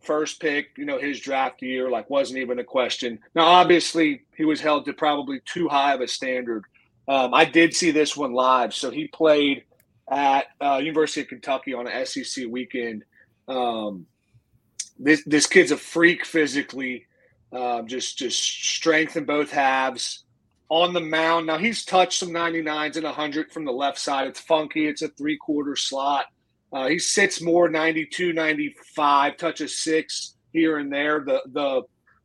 [0.00, 3.18] first pick, you know, his draft year, like wasn't even a question.
[3.34, 6.64] Now, obviously, he was held to probably too high of a standard.
[7.08, 8.72] Um, I did see this one live.
[8.72, 9.64] So he played
[10.10, 13.04] at uh, University of Kentucky on an SEC weekend.
[13.48, 14.06] Um,
[14.98, 17.06] this this kid's a freak physically,
[17.52, 20.24] um, just just strength in both halves.
[20.68, 24.26] On the mound, now he's touched some 99s and 100 from the left side.
[24.26, 24.88] It's funky.
[24.88, 26.26] It's a three quarter slot.
[26.72, 31.20] Uh, he sits more 92, 95, touches six here and there.
[31.20, 31.82] The the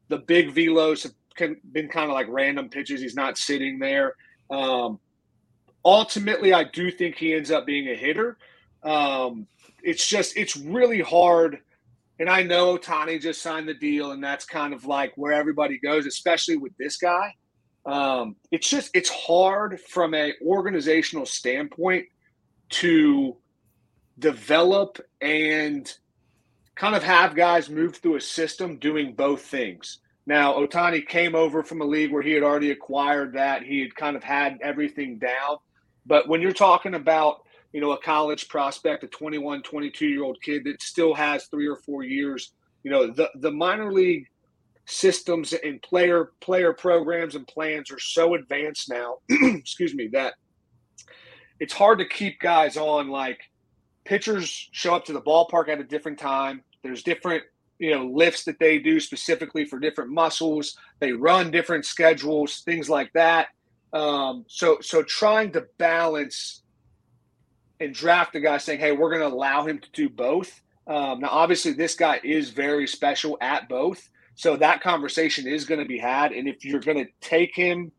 [0.08, 1.14] the big velos have
[1.72, 3.02] been kind of like random pitches.
[3.02, 4.16] He's not sitting there.
[4.50, 5.00] Um,
[5.86, 8.38] ultimately, I do think he ends up being a hitter.
[8.84, 9.48] Um,
[9.84, 11.60] it's just it's really hard
[12.22, 15.80] and I know Tani just signed the deal, and that's kind of like where everybody
[15.80, 17.34] goes, especially with this guy.
[17.84, 22.06] Um, it's just it's hard from a organizational standpoint
[22.70, 23.36] to
[24.20, 25.92] develop and
[26.76, 29.98] kind of have guys move through a system doing both things.
[30.28, 33.64] Now, Ohtani came over from a league where he had already acquired that.
[33.64, 35.58] He had kind of had everything down.
[36.06, 37.42] But when you're talking about,
[37.74, 41.68] you know, a college prospect, a 21, 22 year old kid that still has three
[41.68, 42.54] or four years,
[42.84, 44.28] you know, the, the minor league
[44.86, 50.34] systems and player player programs and plans are so advanced now, excuse me, that
[51.60, 53.40] it's hard to keep guys on like
[54.04, 56.64] pitchers show up to the ballpark at a different time.
[56.84, 57.44] There's different,
[57.80, 60.76] you know, lifts that they do specifically for different muscles.
[61.00, 63.50] They run different schedules, things like that.
[63.94, 66.64] Um, so so trying to balance
[67.82, 71.20] and draft a guy saying, "Hey, we're going to allow him to do both." Um,
[71.22, 75.88] now, obviously, this guy is very special at both, so that conversation is going to
[75.88, 76.32] be had.
[76.32, 77.92] And if you're going to take him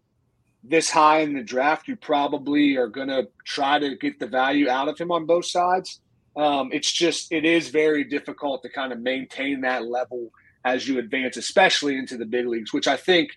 [0.65, 4.69] this high in the draft, you probably are going to try to get the value
[4.69, 6.01] out of him on both sides.
[6.37, 10.31] Um, it's just it is very difficult to kind of maintain that level
[10.65, 13.31] as you advance, especially into the big leagues, which I think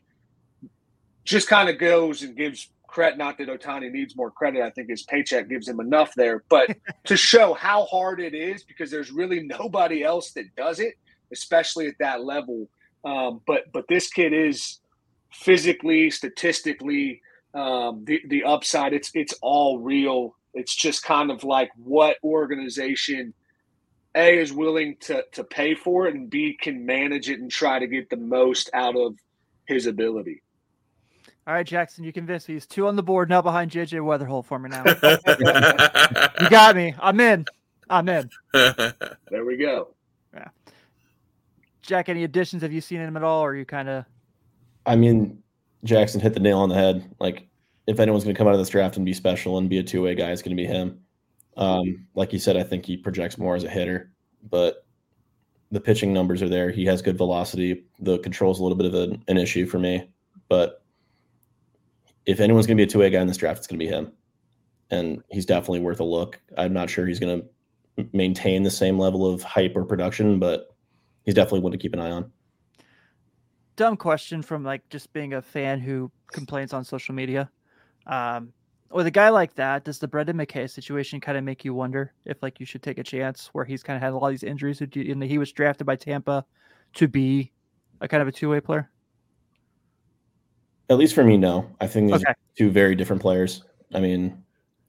[1.23, 3.17] just kind of goes and gives credit.
[3.17, 4.61] Not that Ohtani needs more credit.
[4.61, 6.69] I think his paycheck gives him enough there, but
[7.03, 10.95] to show how hard it is because there's really nobody else that does it,
[11.33, 12.69] especially at that level.
[13.03, 14.79] Um, but but this kid is
[15.33, 17.21] physically, statistically,
[17.53, 18.93] um, the the upside.
[18.93, 20.33] It's it's all real.
[20.53, 23.33] It's just kind of like what organization
[24.15, 27.77] a is willing to to pay for it, and B can manage it and try
[27.77, 29.15] to get the most out of
[29.67, 30.41] his ability.
[31.47, 32.55] All right, Jackson, you convinced me.
[32.55, 34.83] He's two on the board now behind JJ Wetherholt for me now.
[36.41, 36.95] you got me.
[36.99, 37.45] I'm in.
[37.89, 38.29] I'm in.
[39.29, 39.89] There we go.
[40.33, 40.47] Yeah.
[41.81, 42.61] Jack, any additions?
[42.61, 44.05] Have you seen him at all, or are you kind of?
[44.85, 45.41] I mean,
[45.83, 47.13] Jackson hit the nail on the head.
[47.19, 47.47] Like,
[47.85, 49.83] if anyone's going to come out of this draft and be special and be a
[49.83, 50.99] two way guy, it's going to be him.
[51.57, 54.11] Um, like you said, I think he projects more as a hitter,
[54.49, 54.85] but
[55.71, 56.71] the pitching numbers are there.
[56.71, 57.83] He has good velocity.
[57.99, 60.09] The control's a little bit of a, an issue for me,
[60.49, 60.84] but
[62.25, 63.85] if anyone's going to be a two way guy in this draft, it's going to
[63.85, 64.11] be him.
[64.91, 66.39] And he's definitely worth a look.
[66.57, 70.75] I'm not sure he's going to maintain the same level of hype or production, but
[71.23, 72.31] he's definitely one to keep an eye on.
[73.75, 77.49] Dumb question from like just being a fan who complains on social media.
[78.07, 78.53] Um,
[78.91, 82.13] with a guy like that, does the Brendan McKay situation kind of make you wonder
[82.23, 84.81] if like you should take a chance where he's kind of had all these injuries
[84.81, 86.45] and he was drafted by Tampa
[86.93, 87.51] to be
[88.01, 88.89] a kind of a two way player?
[90.89, 91.69] At least for me, no.
[91.81, 92.31] I think these okay.
[92.31, 93.63] are two very different players.
[93.93, 94.43] I mean,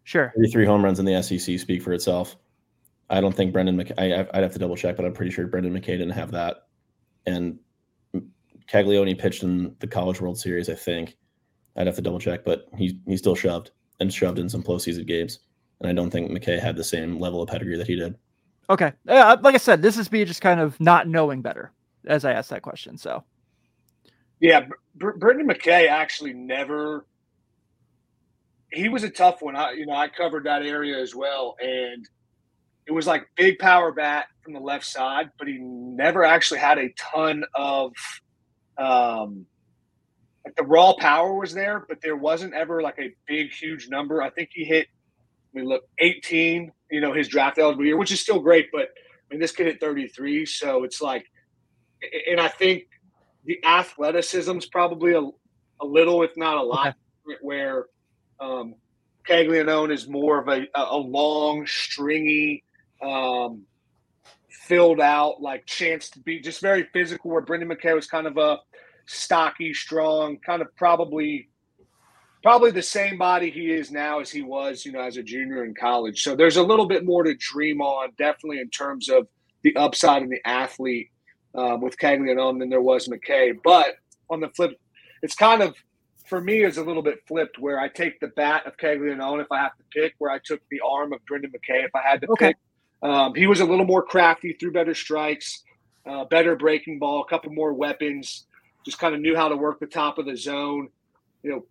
[0.05, 0.33] sure.
[0.53, 2.37] Three home runs in the SEC speak for itself.
[3.09, 5.47] I don't think Brendan McKay, I, would have to double check, but I'm pretty sure
[5.47, 6.67] Brendan McKay didn't have that.
[7.25, 7.59] And
[8.69, 11.17] Caglianone pitched in the College World Series, I think.
[11.77, 15.07] I'd have to double check, but he he still shoved and shoved in some postseason
[15.07, 15.41] games.
[15.81, 18.17] And I don't think McKay had the same level of pedigree that he did.
[18.71, 18.93] Okay.
[19.07, 21.73] Uh, like I said, this is me just kind of not knowing better
[22.07, 22.97] as I asked that question.
[22.97, 23.23] So
[24.41, 27.07] yeah, Br- Brendan McKay actually never.
[28.73, 29.57] He was a tough one.
[29.57, 32.07] I, you know, I covered that area as well, and
[32.87, 36.79] it was like big power bat from the left side, but he never actually had
[36.79, 37.93] a ton of.
[38.79, 39.47] Um,
[40.45, 44.23] like the raw power was there, but there wasn't ever like a big, huge number.
[44.23, 44.87] I think he hit.
[45.53, 46.71] I mean, look, 18.
[46.91, 49.67] You know, his draft eligible year, which is still great, but I mean, this kid
[49.67, 51.27] hit 33, so it's like,
[52.31, 52.85] and I think
[53.47, 55.21] the athleticism's probably a,
[55.81, 57.39] a little, if not a lot, okay.
[57.41, 57.87] where
[58.41, 58.75] um,
[59.27, 62.65] Caglianone is more of a, a long, stringy,
[63.03, 63.63] um,
[64.51, 68.37] filled out, like chance to be just very physical, where Brendan McKay was kind of
[68.37, 68.59] a
[69.07, 71.49] stocky, strong, kind of probably
[72.43, 75.65] probably the same body he is now as he was, you know, as a junior
[75.65, 76.23] in college.
[76.23, 79.27] So there's a little bit more to dream on, definitely in terms of
[79.63, 81.11] the upside and the athlete
[81.57, 83.57] um, with Caglianone than there was McKay.
[83.63, 83.97] But
[84.31, 84.79] on the flip,
[85.23, 85.75] it's kind of
[86.27, 89.51] for me is a little bit flipped where I take the bat of Caglianone if
[89.51, 92.21] I have to pick, where I took the arm of Brendan McKay if I had
[92.23, 92.49] to okay.
[92.49, 92.57] pick.
[93.03, 95.63] Um, he was a little more crafty, threw better strikes,
[96.05, 98.47] uh, better breaking ball, a couple more weapons,
[98.85, 100.89] just kind of knew how to work the top of the zone.
[101.43, 101.67] You know,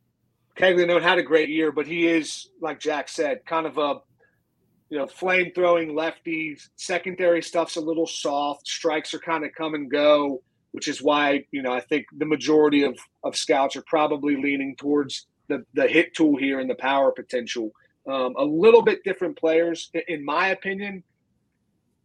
[0.55, 3.99] Caglianone had a great year, but he is, like Jack said, kind of a
[4.89, 6.69] you know, flame throwing lefties.
[6.75, 8.67] Secondary stuff's a little soft.
[8.67, 12.25] Strikes are kind of come and go, which is why you know I think the
[12.25, 16.75] majority of of scouts are probably leaning towards the the hit tool here and the
[16.75, 17.71] power potential.
[18.07, 21.03] Um, a little bit different players, in my opinion.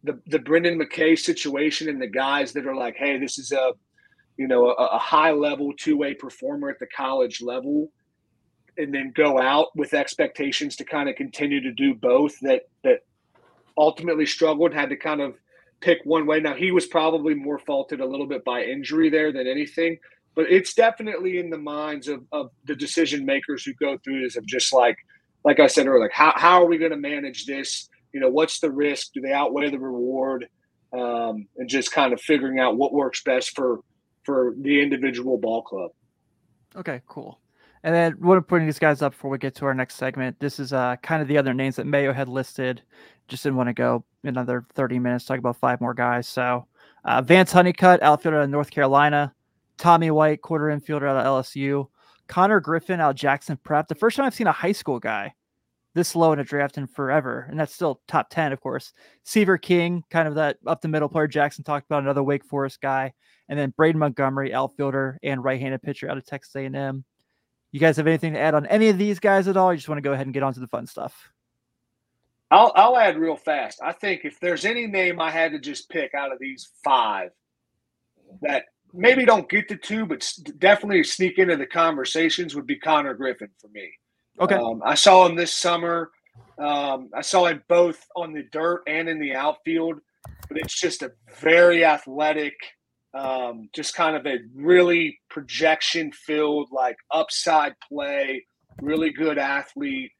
[0.03, 3.73] The the Brendan McKay situation and the guys that are like, hey, this is a
[4.37, 7.91] you know a, a high level two way performer at the college level
[8.81, 12.99] and then go out with expectations to kind of continue to do both that that
[13.77, 15.35] ultimately struggled, had to kind of
[15.79, 16.39] pick one way.
[16.39, 19.97] Now he was probably more faulted a little bit by injury there than anything,
[20.35, 24.35] but it's definitely in the minds of, of the decision makers who go through this
[24.35, 24.97] of just like,
[25.43, 27.89] like I said earlier, like how, how are we going to manage this?
[28.13, 29.13] You know, what's the risk?
[29.13, 30.47] Do they outweigh the reward?
[30.93, 33.79] Um, and just kind of figuring out what works best for
[34.23, 35.91] for the individual ball club.
[36.75, 37.39] Okay, cool.
[37.83, 40.39] And then want to putting these guys up before we get to our next segment.
[40.39, 42.81] This is uh, kind of the other names that Mayo had listed.
[43.27, 46.27] Just didn't want to go another 30 minutes, talk about five more guys.
[46.27, 46.67] So
[47.05, 49.33] uh, Vance Honeycutt, outfielder out of North Carolina.
[49.77, 51.87] Tommy White, quarter infielder out of LSU.
[52.27, 53.87] Konnor Griffin out of Jackson Prep.
[53.87, 55.33] The first time I've seen a high school guy
[55.93, 57.47] this low in a draft in forever.
[57.49, 58.93] And that's still top 10, of course.
[59.23, 62.79] Seaver King, kind of that up the middle player Jackson talked about, another Wake Forest
[62.81, 63.13] guy.
[63.49, 67.03] And then Braden Montgomery, outfielder and right-handed pitcher out of Texas A&M.
[67.71, 69.71] You guys have anything to add on any of these guys at all?
[69.71, 71.31] You just want to go ahead and get on to the fun stuff?
[72.49, 73.79] I'll, I'll add real fast.
[73.81, 77.31] I think if there's any name I had to just pick out of these five
[78.41, 80.29] that maybe don't get to two, but
[80.59, 83.89] definitely sneak into the conversations would be Konnor Griffin for me.
[84.39, 84.55] Okay.
[84.55, 86.11] Um, I saw him this summer.
[86.57, 89.99] Um, I saw him both on the dirt and in the outfield,
[90.47, 92.53] but it's just a very athletic,
[93.13, 98.45] um, just kind of a really projection filled, like upside play,
[98.81, 100.11] really good athlete.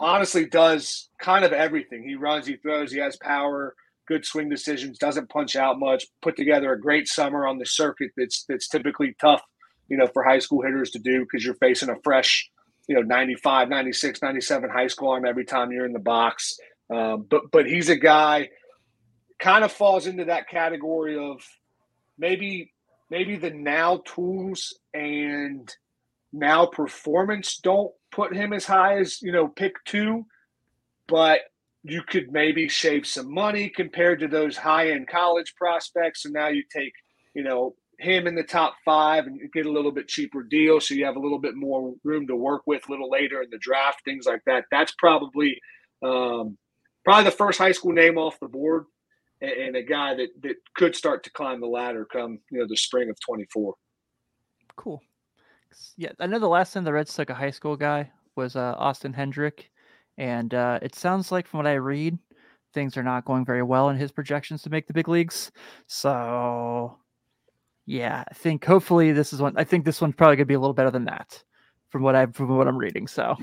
[0.00, 2.02] Honestly, does kind of everything.
[2.02, 3.74] He runs, he throws, he has power,
[4.06, 6.06] good swing decisions, doesn't punch out much.
[6.20, 9.42] Put together a great summer on the circuit that's that's typically tough,
[9.88, 12.50] you know, for high school hitters to do because you're facing a fresh
[12.88, 16.58] you know 95 96 97 high school arm every time you're in the box
[16.90, 18.48] um, but but he's a guy
[19.38, 21.40] kind of falls into that category of
[22.18, 22.72] maybe
[23.10, 25.74] maybe the now tools and
[26.32, 30.24] now performance don't put him as high as you know pick two
[31.06, 31.40] but
[31.82, 36.24] you could maybe save some money compared to those high end college prospects.
[36.24, 36.92] And now you take
[37.34, 40.80] you know him in the top five and get a little bit cheaper deal.
[40.80, 43.50] So you have a little bit more room to work with a little later in
[43.50, 44.64] the draft things like that.
[44.70, 45.58] That's probably
[46.02, 46.58] um,
[47.04, 48.84] probably the first high school name off the board
[49.40, 52.66] and, and, a guy that that could start to climb the ladder come you know
[52.66, 53.74] the spring of 24
[54.76, 55.02] cool
[55.96, 58.74] yeah i know the last time the reds took a high school guy was uh,
[58.78, 59.70] austin hendrick
[60.16, 62.18] and uh, it sounds like from what i read
[62.74, 65.50] things are not going very well in his projections to make the big leagues
[65.86, 66.98] so
[67.88, 69.54] yeah, I think hopefully this is one.
[69.56, 71.42] I think this one's probably gonna be a little better than that,
[71.88, 73.06] from what I from what I'm reading.
[73.06, 73.34] So,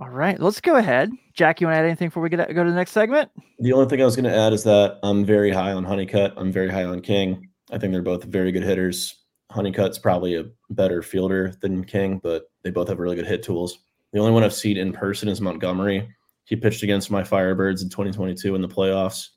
[0.00, 1.10] all right, let's go ahead.
[1.34, 3.30] Jack, you want to add anything before we get go to the next segment?
[3.58, 6.32] The only thing I was going to add is that I'm very high on Honeycutt.
[6.38, 7.50] I'm very high on King.
[7.70, 9.14] I think they're both very good hitters.
[9.50, 13.78] Honeycutt's probably a better fielder than King, but they both have really good hit tools.
[14.12, 16.08] The only one I've seen in person is Montgomery.
[16.44, 19.28] He pitched against my Firebirds in 2022 in the playoffs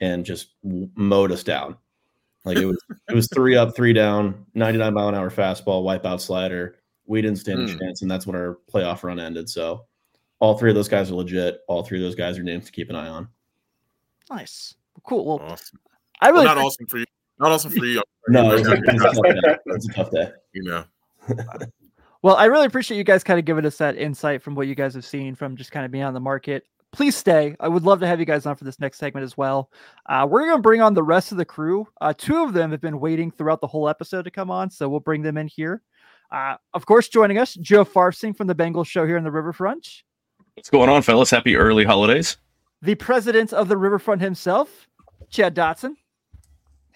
[0.00, 1.76] and just mowed us down.
[2.44, 6.20] Like it was it was three up, three down, 99 mile an hour fastball, wipeout
[6.20, 6.76] slider.
[7.06, 7.68] We didn't stand mm.
[7.68, 7.78] a hmm.
[7.78, 9.48] chance, and that's when our playoff run ended.
[9.48, 9.86] So
[10.40, 11.60] all three of those guys are legit.
[11.68, 13.28] All three of those guys are names to keep an eye on.
[14.30, 14.74] Nice.
[15.04, 15.24] Cool.
[15.24, 15.78] Well, awesome.
[16.20, 17.04] I really well, not awesome for you.
[17.38, 18.02] Not awesome for you.
[18.28, 19.56] no, it's a, it's, a tough day.
[19.66, 20.30] It's a tough day.
[20.52, 20.84] You know.
[22.22, 24.74] well, I really appreciate you guys kind of giving us that insight from what you
[24.74, 27.56] guys have seen from just kind of being on the market please stay.
[27.58, 29.70] I would love to have you guys on for this next segment as well.
[30.06, 31.88] Uh, we're going to bring on the rest of the crew.
[32.00, 34.88] Uh, two of them have been waiting throughout the whole episode to come on, so
[34.88, 35.82] we'll bring them in here.
[36.30, 40.04] Uh, of course, joining us, Joe Farfsing from the Bengals show here in the Riverfront.
[40.56, 41.30] What's going on, fellas?
[41.30, 42.36] Happy early holidays.
[42.80, 44.88] The president of the Riverfront himself,
[45.28, 45.96] Chad Dotson.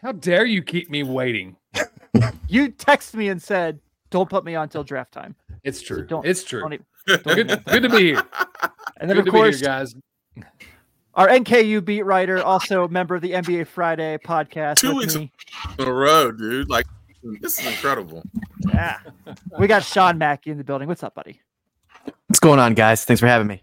[0.00, 1.56] How dare you keep me waiting?
[2.48, 6.06] you text me and said, "Don't put me on till draft time." It's true.
[6.08, 6.60] So it's true.
[6.60, 8.22] Don't, don't good, good to be here.
[9.00, 9.94] And then, Good of course, here, guys.
[11.14, 14.78] Our NKU beat writer, also a member of the NBA Friday podcast.
[14.78, 15.30] Two weeks me.
[15.78, 16.68] in a row, dude.
[16.68, 16.86] Like,
[17.40, 18.24] this is incredible.
[18.68, 18.98] Yeah.
[19.56, 20.88] we got Sean Mackey in the building.
[20.88, 21.40] What's up, buddy?
[22.26, 23.04] What's going on, guys?
[23.04, 23.62] Thanks for having me.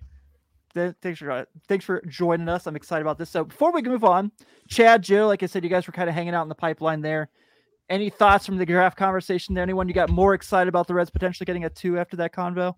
[0.73, 2.67] Thanks for uh, thanks for joining us.
[2.67, 3.29] I'm excited about this.
[3.29, 4.31] So before we move on,
[4.67, 7.01] Chad, Joe, like I said, you guys were kind of hanging out in the pipeline
[7.01, 7.29] there.
[7.89, 9.63] Any thoughts from the draft conversation there?
[9.63, 12.75] Anyone you got more excited about the Reds potentially getting a two after that convo?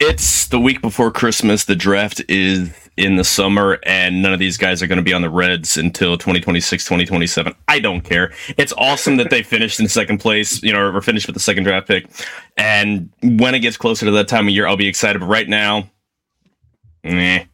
[0.00, 1.66] It's the week before Christmas.
[1.66, 5.12] The draft is in the summer, and none of these guys are going to be
[5.12, 7.54] on the Reds until 2026, 2027.
[7.68, 8.32] I don't care.
[8.56, 11.64] It's awesome that they finished in second place, you know, or finished with the second
[11.64, 12.08] draft pick.
[12.56, 15.18] And when it gets closer to that time of year, I'll be excited.
[15.18, 15.90] But right now,
[17.04, 17.44] eh.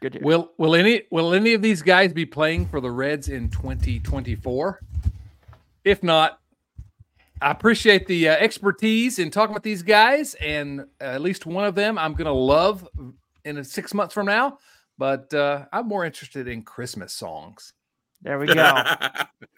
[0.00, 0.22] Good.
[0.22, 4.80] Will will any will any of these guys be playing for the Reds in 2024?
[5.84, 6.38] If not,
[7.44, 11.66] I appreciate the uh, expertise in talking with these guys, and uh, at least one
[11.66, 12.88] of them I'm going to love
[13.44, 14.56] in six months from now.
[14.96, 17.74] But uh, I'm more interested in Christmas songs.
[18.22, 18.54] There we go.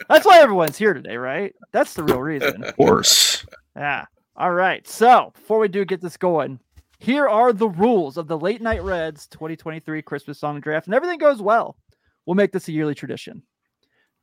[0.09, 1.55] That's why everyone's here today, right?
[1.70, 2.64] That's the real reason.
[2.64, 3.47] Of course.
[3.76, 4.07] Yeah.
[4.34, 4.84] All right.
[4.89, 6.59] So before we do get this going,
[6.99, 11.18] here are the rules of the Late Night Reds 2023 Christmas song draft, and everything
[11.18, 11.76] goes well.
[12.24, 13.45] We'll make this a yearly tradition.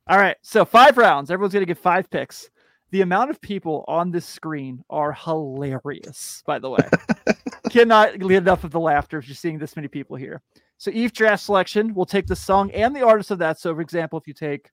[0.06, 0.36] All right.
[0.42, 1.30] So five rounds.
[1.30, 2.50] Everyone's going to get five picks.
[2.94, 6.88] The amount of people on this screen are hilarious, by the way.
[7.70, 10.42] Cannot get enough of the laughter just seeing this many people here.
[10.78, 13.58] So each draft selection will take the song and the artist of that.
[13.58, 14.70] So, for example, if you take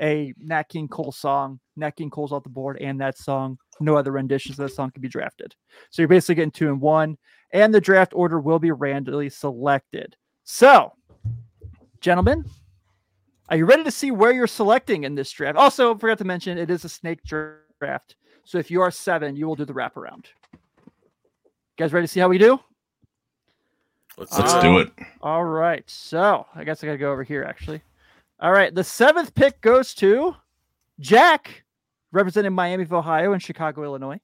[0.00, 3.94] a Nat King Cole song, Nat King Cole's off the board, and that song, no
[3.94, 5.54] other renditions of that song can be drafted.
[5.90, 7.18] So you're basically getting two and one,
[7.52, 10.16] and the draft order will be randomly selected.
[10.44, 10.94] So,
[12.00, 12.46] gentlemen,
[13.50, 15.58] are you ready to see where you're selecting in this draft?
[15.58, 18.16] Also, forgot to mention it is a snake draft.
[18.44, 20.26] So if you are seven, you will do the wraparound.
[20.52, 20.58] You
[21.76, 22.60] guys ready to see how we do?
[24.16, 24.92] Let's, Let's um, do it.
[25.20, 25.82] All right.
[25.88, 27.82] So I guess I got to go over here actually.
[28.38, 28.74] All right.
[28.74, 30.36] The seventh pick goes to
[31.00, 31.64] Jack,
[32.12, 34.20] representing Miami of Ohio and Chicago, Illinois.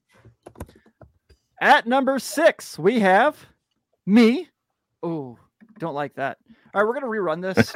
[1.61, 3.45] At number six, we have
[4.05, 4.49] me.
[5.03, 5.39] Oh,
[5.79, 6.39] don't like that.
[6.75, 7.73] All right, we're gonna rerun this.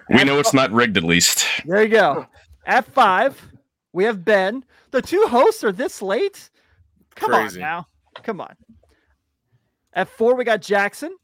[0.10, 1.46] we know it's not rigged, at least.
[1.64, 2.26] There you go.
[2.66, 3.40] At five,
[3.92, 4.64] we have Ben.
[4.90, 6.50] The two hosts are this late.
[7.14, 7.62] Come Crazy.
[7.62, 7.86] on now.
[8.22, 8.54] Come on.
[9.92, 11.16] At four, we got Jackson.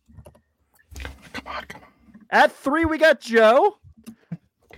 [1.33, 1.89] Come on, come on.
[2.31, 3.77] At three, we got Joe.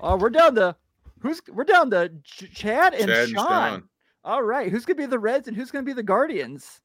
[0.01, 0.77] Oh, we're down to
[1.21, 3.75] who's we're down to Ch- Chad and Chad Sean.
[3.75, 3.83] And
[4.25, 6.81] All right, who's gonna be the Reds and who's gonna be the Guardians?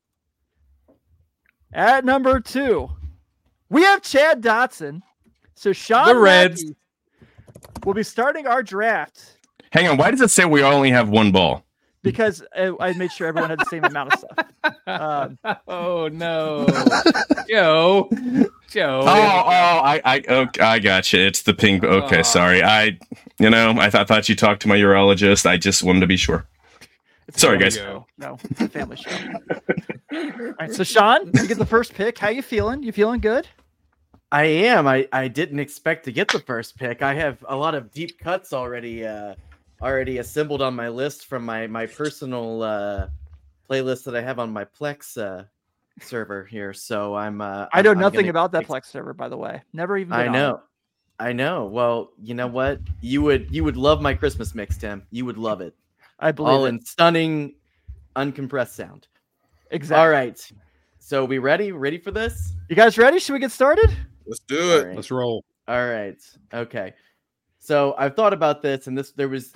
[1.73, 2.89] At number two,
[3.71, 5.01] we have Chad Dotson.
[5.55, 6.63] So Sean the Reds
[7.83, 9.37] will be starting our draft.
[9.71, 11.65] Hang on, why does it say we only have one ball?
[12.03, 14.47] because I made sure everyone had the same amount of stuff.
[14.85, 16.67] Um, oh no,
[17.49, 18.09] Joe,
[18.69, 19.01] Joe.
[19.01, 21.19] Oh, oh, I, I, okay, I got you.
[21.19, 21.83] It's the pink.
[21.83, 22.23] Okay, oh.
[22.23, 22.61] sorry.
[22.61, 22.99] I,
[23.39, 25.47] you know, I thought thought you talked to my urologist.
[25.47, 26.45] I just wanted to be sure.
[27.31, 27.75] Sorry, guys.
[27.75, 28.05] Show.
[28.17, 29.09] No, it's a family show.
[30.13, 32.19] All right, so Sean, you get the first pick.
[32.19, 32.83] How you feeling?
[32.83, 33.47] You feeling good?
[34.31, 34.87] I am.
[34.87, 37.01] I, I didn't expect to get the first pick.
[37.01, 39.35] I have a lot of deep cuts already uh,
[39.81, 43.07] already assembled on my list from my my personal uh,
[43.69, 45.43] playlist that I have on my Plex uh,
[46.01, 46.73] server here.
[46.73, 47.41] So I'm.
[47.41, 49.61] Uh, I know I'm, nothing I'm about that Plex server, by the way.
[49.73, 50.13] Never even.
[50.13, 50.61] I know.
[51.19, 51.65] I know.
[51.65, 52.79] Well, you know what?
[53.01, 55.03] You would you would love my Christmas mix, Tim.
[55.11, 55.75] You would love it.
[56.19, 56.69] I believe all it.
[56.69, 57.55] in stunning,
[58.15, 59.07] uncompressed sound.
[59.71, 60.01] Exactly.
[60.01, 60.51] All right.
[60.99, 61.73] So we ready?
[61.73, 62.53] Ready for this?
[62.69, 63.19] You guys ready?
[63.19, 63.89] Should we get started?
[64.31, 64.87] Let's do it.
[64.87, 64.95] Right.
[64.95, 65.43] Let's roll.
[65.67, 66.17] All right.
[66.53, 66.93] Okay.
[67.59, 69.51] So I've thought about this, and this there was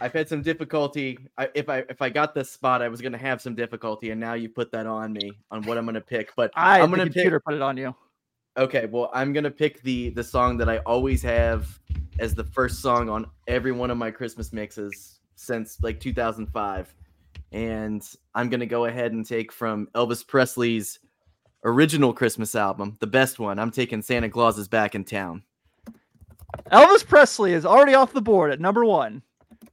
[0.00, 1.18] I've had some difficulty.
[1.36, 4.12] I, if I if I got this spot, I was going to have some difficulty,
[4.12, 6.34] and now you put that on me on what I'm going to pick.
[6.36, 7.94] But I, am going to computer put it on you.
[8.56, 11.78] Okay, well, I'm going to pick the the song that I always have
[12.18, 16.94] as the first song on every one of my Christmas mixes since like 2005,
[17.52, 18.02] and
[18.34, 20.98] I'm going to go ahead and take from Elvis Presley's
[21.64, 23.58] original Christmas album, the best one.
[23.58, 25.42] I'm taking Santa Claus is Back in Town.
[26.70, 29.22] Elvis Presley is already off the board at number one.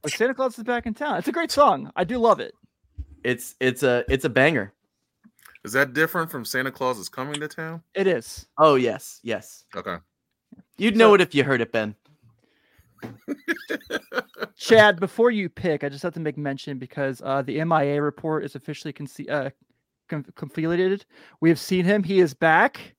[0.02, 1.16] But Santa Claus is back in town.
[1.18, 1.92] It's a great song.
[1.94, 2.54] I do love it.
[3.22, 4.72] It's it's a it's a banger.
[5.64, 7.82] Is that different from Santa Claus is coming to town?
[7.94, 8.46] It is.
[8.58, 9.64] Oh yes, yes.
[9.76, 9.96] Okay.
[10.76, 11.94] You'd know so, it if you heard it, Ben.
[14.56, 18.44] Chad, before you pick, I just have to make mention because uh, the MIA report
[18.44, 19.50] is officially con- uh,
[20.12, 21.04] com- completed.
[21.40, 22.04] We have seen him.
[22.04, 22.94] He is back.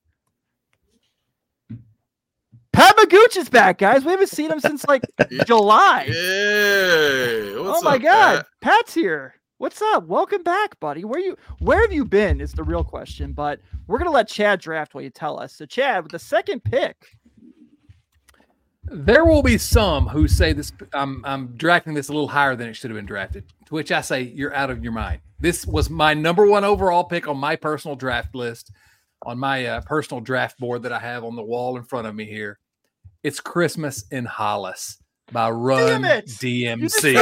[2.72, 4.04] Pat Magooch is back, guys.
[4.04, 5.02] We haven't seen him since like
[5.46, 6.06] July.
[6.08, 7.54] Yeah.
[7.56, 8.46] oh my up, god, Pat?
[8.60, 9.34] Pat's here.
[9.58, 10.06] What's up?
[10.08, 11.04] Welcome back, buddy.
[11.04, 14.60] Where you where have you been is the real question, but we're gonna let Chad
[14.60, 15.54] draft while you tell us.
[15.54, 16.96] So Chad, with the second pick.
[18.86, 22.68] There will be some who say this I'm I'm drafting this a little higher than
[22.68, 23.44] it should have been drafted.
[23.66, 25.20] To which I say you're out of your mind.
[25.44, 28.72] This was my number one overall pick on my personal draft list,
[29.26, 32.14] on my uh, personal draft board that I have on the wall in front of
[32.14, 32.58] me here.
[33.22, 37.12] It's Christmas in Hollis by Run DMC.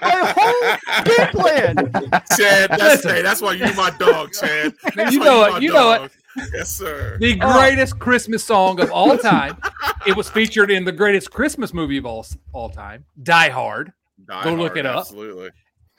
[0.00, 1.76] my whole game plan.
[2.36, 4.74] Chad, that's, hey, that's why you're my dog, Chad.
[4.96, 5.62] That's you know it.
[5.62, 6.00] You dog.
[6.00, 6.12] know it.
[6.52, 7.16] Yes, sir.
[7.20, 7.98] The greatest oh.
[7.98, 9.56] Christmas song of all time.
[10.04, 13.92] it was featured in the greatest Christmas movie of all, all time, Die Hard.
[14.26, 14.98] Die Go Hard, look it up.
[14.98, 15.50] Absolutely.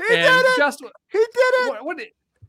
[0.07, 0.57] He and did it.
[0.57, 0.79] Just,
[1.11, 1.69] he did it.
[1.69, 1.97] What, what,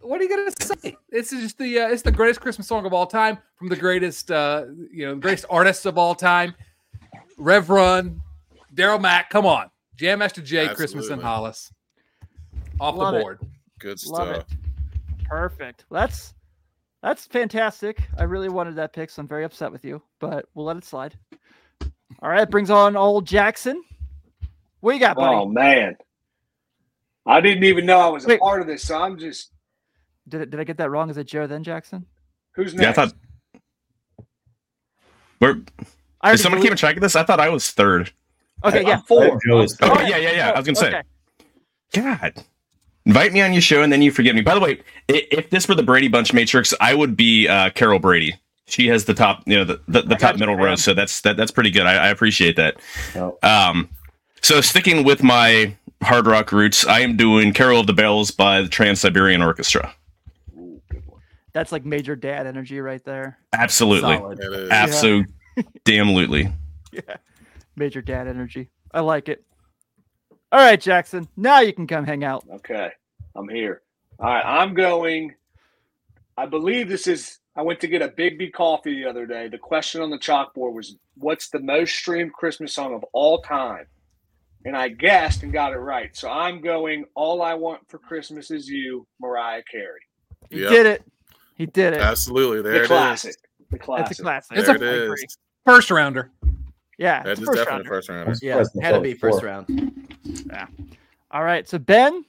[0.03, 0.96] what are you gonna say?
[1.11, 3.76] This is just the uh, it's the greatest Christmas song of all time from the
[3.76, 6.55] greatest uh, you know greatest artists of all time.
[7.36, 8.20] Rev Run,
[8.74, 9.70] Daryl Mack, come on.
[9.96, 10.76] Jam Master Jay, Absolutely.
[10.76, 11.72] Christmas and Hollis.
[12.80, 13.22] off Love the it.
[13.22, 13.40] board.
[13.78, 14.46] Good Love stuff.
[14.51, 15.26] it.
[15.28, 15.84] Perfect.
[15.90, 16.34] That's
[17.03, 18.03] that's fantastic.
[18.16, 20.84] I really wanted that pick, so I'm very upset with you, but we'll let it
[20.84, 21.14] slide.
[22.22, 23.82] All right, brings on old Jackson.
[24.80, 25.34] What you got, buddy?
[25.34, 25.96] Oh man,
[27.27, 28.41] I didn't even know I was a Wait.
[28.41, 28.83] part of this.
[28.83, 29.51] So I'm just
[30.29, 31.11] Did, did I get that wrong?
[31.11, 32.07] Is it Joe then Jackson?
[32.55, 32.97] who's Yeah, I next?
[32.97, 33.12] thought.
[35.39, 35.61] Where
[36.21, 37.16] I is someone believe- keeping track of this?
[37.16, 38.12] I thought I was third.
[38.64, 39.01] Okay, I'm yeah.
[39.07, 39.39] four.
[39.47, 40.51] Joe is Okay, Oh, yeah, yeah, yeah.
[40.51, 40.89] I was gonna say.
[40.89, 41.03] Okay.
[41.95, 42.45] God.
[43.07, 44.43] Invite me on your show and then you forget me.
[44.43, 47.99] By the way, if this were the Brady Bunch Matrix, I would be uh, Carol
[47.99, 48.35] Brady.
[48.66, 50.77] She has the top, you know, the, the, the top middle row.
[50.77, 51.87] So that's that, that's pretty good.
[51.87, 52.77] I, I appreciate that.
[53.14, 53.39] No.
[53.43, 53.89] Um,
[54.43, 58.62] so sticking with my hard rock roots, I am doing Carol of the Bells by
[58.62, 59.94] the Trans Siberian Orchestra.
[60.57, 60.80] Ooh.
[61.53, 63.38] That's like major dad energy right there.
[63.53, 64.16] Absolutely.
[64.16, 64.40] Solid.
[64.40, 64.70] It is.
[64.70, 65.32] Absolutely.
[65.84, 66.53] Damnlutely.
[66.92, 67.16] Yeah.
[67.76, 68.68] Major dad energy.
[68.92, 69.44] I like it.
[70.53, 71.28] All right, Jackson.
[71.36, 72.44] Now you can come hang out.
[72.51, 72.90] Okay,
[73.36, 73.82] I'm here.
[74.18, 75.34] All right, I'm going.
[76.36, 77.38] I believe this is.
[77.55, 79.48] I went to get a Big B coffee the other day.
[79.48, 83.86] The question on the chalkboard was, "What's the most streamed Christmas song of all time?"
[84.65, 86.15] And I guessed and got it right.
[86.15, 87.05] So I'm going.
[87.15, 90.01] All I want for Christmas is you, Mariah Carey.
[90.51, 90.71] He Yep.
[90.71, 91.03] did it.
[91.55, 92.01] He did it.
[92.01, 92.61] Absolutely.
[92.63, 92.89] There it is.
[92.89, 93.31] the it classic.
[93.31, 93.37] is.
[93.37, 94.59] The That's a classic.
[94.59, 95.27] It's a- it I agree.
[95.65, 96.31] First rounder.
[96.99, 97.89] Yeah, That it's is a first definitely rounder.
[97.89, 98.35] first rounder.
[98.43, 99.49] Yeah, Surprised had to be first four.
[99.49, 100.09] round.
[100.25, 100.67] Yeah.
[101.31, 102.25] All right, so Ben,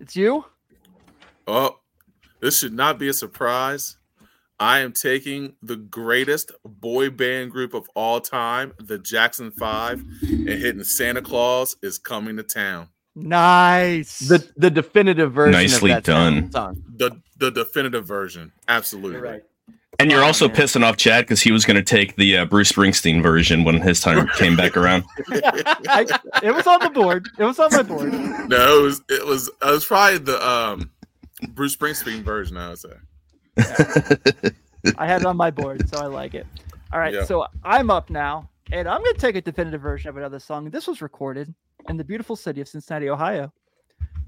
[0.00, 0.44] it's you.
[1.46, 1.78] Oh,
[2.40, 3.96] this should not be a surprise.
[4.64, 10.48] I am taking the greatest boy band group of all time, the Jackson Five, and
[10.48, 12.88] hitting Santa Claus is coming to town.
[13.14, 14.20] Nice.
[14.20, 15.52] The the definitive version.
[15.52, 16.50] Nicely of that done.
[16.50, 16.82] Song.
[16.96, 18.52] The the definitive version.
[18.66, 19.12] Absolutely.
[19.18, 19.42] You're right.
[20.00, 20.56] And you're Oh, also man.
[20.56, 23.80] pissing off Chad because he was going to take the uh, Bruce Springsteen version when
[23.80, 25.04] his time came back around.
[25.28, 26.06] I,
[26.42, 27.28] it was on the board.
[27.38, 28.12] It was on my board.
[28.48, 30.90] No, it was it was it was probably the um
[31.50, 32.94] Bruce Springsteen version, I would say.
[34.98, 36.46] I had it on my board, so I like it.
[36.92, 37.24] All right, Yeah.
[37.24, 40.70] so I'm up now, and I'm going to take a definitive version of another song.
[40.70, 41.52] This was recorded
[41.88, 43.52] in the beautiful city of Cincinnati, Ohio,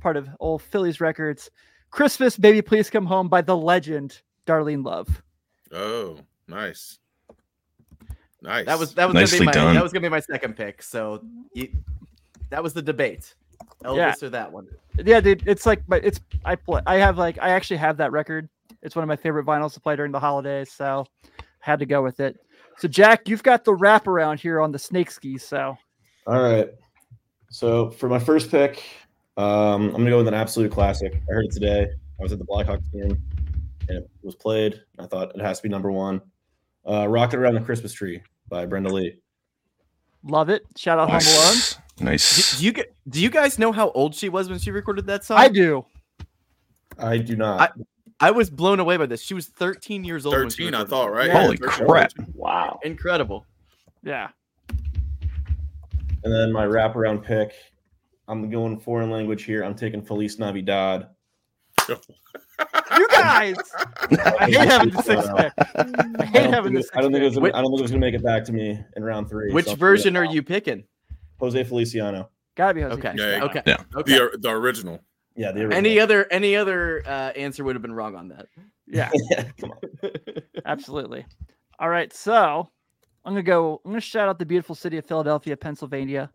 [0.00, 1.50] part of old Philles Records.
[1.90, 5.22] Christmas, Baby Please Come Home by the legend Darlene Love.
[5.72, 6.18] Oh,
[6.48, 6.98] nice.
[8.42, 8.66] Nice.
[8.66, 9.74] That was that was Nicely gonna be my done.
[9.74, 10.82] that was gonna be my second pick.
[10.82, 11.24] So
[11.54, 11.68] you,
[12.50, 13.34] that was the debate.
[13.82, 14.26] Elvis Yeah.
[14.26, 14.68] or that one.
[15.04, 16.82] Yeah, dude, it's like, but it's I play.
[16.86, 18.48] I have like, I actually have that record.
[18.82, 21.06] It's one of my favorite vinyls to play during the holidays, so
[21.60, 22.38] had to go with it.
[22.78, 25.44] So Jack, you've got the wraparound here on the snake skis.
[25.44, 25.76] So
[26.26, 26.68] All right.
[27.50, 28.82] So for my first pick,
[29.36, 31.14] um, I'm gonna go with an absolute classic.
[31.14, 31.86] I heard it today.
[32.18, 33.20] I was at the Blackhawks game,
[33.88, 34.80] and it was played.
[34.98, 36.20] I thought it has to be number one.
[36.88, 39.18] Uh, "Rockin' Around the Christmas Tree" by Brenda Lee.
[40.24, 40.62] love it.
[40.76, 41.56] Shout out Home Alone.
[41.56, 41.74] Nice.
[41.96, 42.58] Do, Nice.
[42.58, 42.94] do you get?
[43.08, 45.38] Do you guys know how old she was when she recorded that song?
[45.38, 45.84] I do.
[46.98, 47.74] I do not.
[48.20, 49.22] I was blown away by this.
[49.22, 50.34] She was 13 years old.
[50.34, 51.28] thirteen, I thought, right?
[51.28, 51.42] Yeah.
[51.42, 51.86] Holy 13.
[51.86, 52.12] crap.
[52.34, 52.78] Wow.
[52.82, 53.44] Incredible.
[54.02, 54.28] Yeah.
[54.68, 57.52] And then my wraparound pick,
[58.26, 59.62] I'm going foreign language here.
[59.62, 61.08] I'm taking Feliz Navidad.
[62.96, 63.56] You guys.
[64.10, 65.52] I hate having the six pick.
[65.58, 67.34] I I hate don't, having think the six I don't think it was.
[67.36, 69.52] Gonna, I don't think it was gonna make it back to me in round three.
[69.52, 70.84] Which so version are you picking?
[71.38, 72.30] Jose Feliciano.
[72.54, 72.94] Gotta be Jose.
[72.96, 73.12] Okay.
[73.16, 73.62] Yeah, Okay.
[73.66, 73.76] Yeah.
[73.94, 74.12] Okay.
[74.12, 75.00] The, the original.
[75.36, 75.78] Yeah, the original.
[75.78, 78.46] Any other any other uh, answer would have been wrong on that.
[78.86, 80.10] Yeah, yeah, come on.
[80.64, 81.26] absolutely.
[81.78, 82.68] All right, so
[83.24, 83.80] I'm gonna go.
[83.84, 86.30] I'm gonna shout out the beautiful city of Philadelphia, Pennsylvania,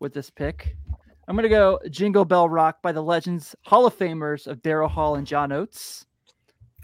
[0.00, 0.76] with this pick.
[1.28, 5.14] I'm gonna go "Jingle Bell Rock" by the Legends Hall of Famers of Daryl Hall
[5.14, 6.06] and John Oates.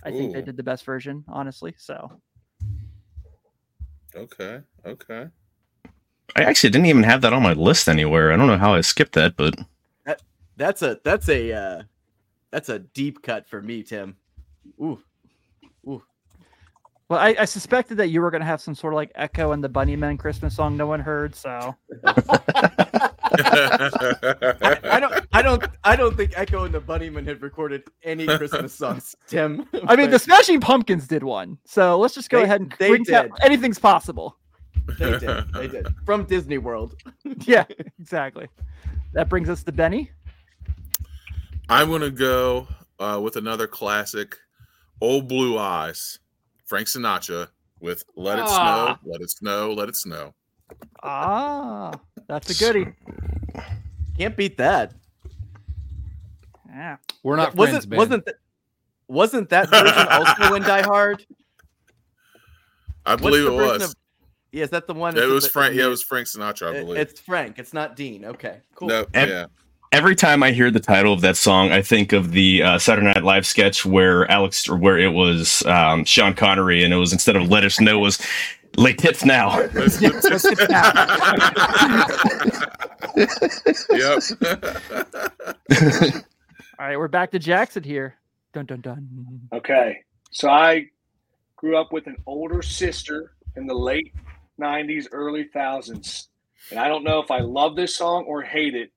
[0.04, 1.74] I think they did the best version, honestly.
[1.76, 2.20] So
[4.16, 4.60] Okay.
[4.84, 5.26] Okay.
[6.36, 8.32] I actually didn't even have that on my list anywhere.
[8.32, 9.54] I don't know how I skipped that, but
[10.56, 11.82] That's a that's a uh,
[12.50, 14.16] that's a deep cut for me, Tim.
[14.80, 15.00] Ooh.
[15.86, 16.02] Ooh.
[17.08, 19.52] Well, I, I suspected that you were going to have some sort of like Echo
[19.52, 21.36] and the Bunnymen Christmas song no one heard.
[21.36, 23.10] So I,
[24.84, 28.72] I don't I don't I don't think Echo and the Bunnymen had recorded any Christmas
[28.74, 29.66] songs, Tim.
[29.86, 31.58] I mean, the Smashing Pumpkins did one.
[31.64, 33.32] So let's just go They- ahead and they we can tell- did.
[33.42, 34.36] anything's possible.
[34.98, 35.52] they did.
[35.52, 35.86] They did.
[36.04, 36.94] From Disney World.
[37.44, 37.64] Yeah,
[38.00, 38.48] exactly.
[39.12, 40.10] That brings us to Benny.
[41.68, 44.36] I'm gonna go uh, with another classic,
[45.00, 46.18] "Old Blue Eyes,"
[46.64, 47.48] Frank Sinatra
[47.80, 48.98] with "Let It Ah.
[49.02, 50.34] Snow, Let It Snow, Let It Snow."
[51.02, 51.92] Ah,
[52.28, 52.92] that's a goodie.
[54.18, 54.94] Can't beat that.
[56.68, 56.96] Yeah.
[57.22, 57.96] We're not wasn't friends, Ben.
[57.98, 58.36] wasn't th-
[59.08, 61.26] wasn't that version also in Die Hard?
[63.04, 63.82] I believe it was.
[63.84, 63.94] of-
[64.52, 65.16] yeah, is that the one?
[65.16, 65.74] It was the- Frank.
[65.74, 66.68] Yeah, it was Frank Sinatra.
[66.72, 66.98] I it- believe.
[67.00, 67.58] It's Frank.
[67.58, 68.24] It's not Dean.
[68.24, 68.88] Okay, cool.
[68.88, 69.46] no, And- yeah.
[69.92, 73.06] Every time I hear the title of that song, I think of the uh, Saturday
[73.06, 77.36] Night Live sketch where Alex, where it was um, Sean Connery, and it was instead
[77.36, 78.26] of "Let Us Know" it was
[78.76, 80.70] "Lay Tips Now." Let's get Let's get
[83.90, 84.22] yep.
[86.78, 88.16] All right, we're back to Jackson here.
[88.52, 89.48] Dun dun dun.
[89.52, 90.02] Okay.
[90.30, 90.86] So I
[91.56, 94.12] grew up with an older sister in the late
[94.60, 96.28] 90s, early thousands.
[96.70, 98.90] And I don't know if I love this song or hate it,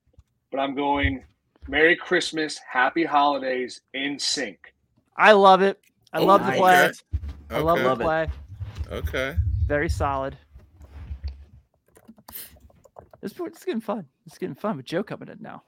[0.52, 1.24] but I'm going
[1.68, 4.58] Merry Christmas, Happy Holidays NSYNC.
[5.18, 5.80] I love it.
[6.14, 6.60] I Oh, love the nice.
[6.60, 6.84] play.
[6.86, 6.94] Okay.
[7.52, 8.28] I love the Love play.
[8.92, 9.36] Okay.
[9.68, 10.38] Very solid.
[13.22, 14.06] It's, it's getting fun.
[14.26, 15.64] It's getting fun with Joe coming in now.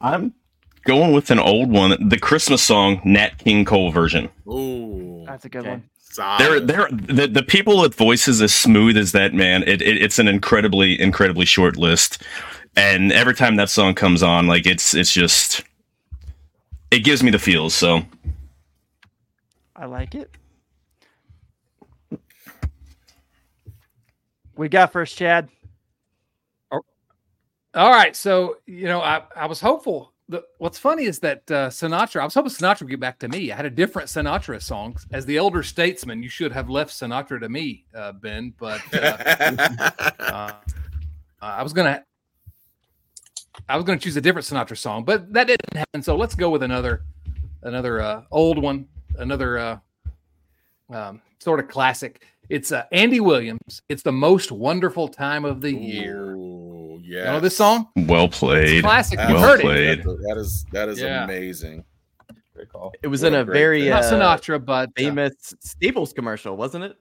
[0.00, 0.32] I'm
[0.84, 4.28] going with an old one, the Christmas song Nat King Cole version.
[4.48, 5.24] Ooh.
[5.26, 5.70] That's a good Okay.
[5.70, 5.84] one.
[6.38, 9.62] They're they're the, the people with voices as smooth as that man.
[9.64, 12.22] It, it it's an incredibly incredibly short list,
[12.78, 15.64] and every time that song comes on, like it's it's just
[16.92, 17.74] it gives me the feels.
[17.74, 18.02] So
[19.74, 20.30] I like it.
[24.54, 25.48] We got first, Chad.
[27.74, 30.12] All right, so you know, I, I was hopeful.
[30.28, 32.20] The, what's funny is that uh, Sinatra.
[32.20, 33.50] I was hoping Sinatra would get back to me.
[33.50, 34.96] I had a different Sinatra song.
[35.10, 38.52] As the elder statesman, you should have left Sinatra to me, uh, Ben.
[38.58, 39.78] But uh,
[40.20, 40.52] uh,
[41.40, 42.04] I was gonna,
[43.68, 46.02] I was gonna choose a different Sinatra song, but that didn't happen.
[46.02, 47.02] So let's go with another,
[47.62, 48.86] another uh, old one,
[49.18, 49.78] another uh,
[50.90, 52.24] um, sort of classic.
[52.48, 53.82] It's uh, Andy Williams.
[53.88, 56.34] It's the most wonderful time of the year.
[56.34, 57.88] Ooh, You know this song?
[57.96, 58.82] well It's played.
[58.82, 59.18] classic.
[59.18, 59.62] That's- You've Well heard it.
[59.62, 59.98] played.
[59.98, 61.24] that's- That is that is Yeah.
[61.24, 61.84] amazing.
[62.54, 62.92] Great call.
[63.02, 66.84] It was What in a a very uh, Sinatra, but uh, famous Staples commercial, wasn't
[66.84, 66.96] it?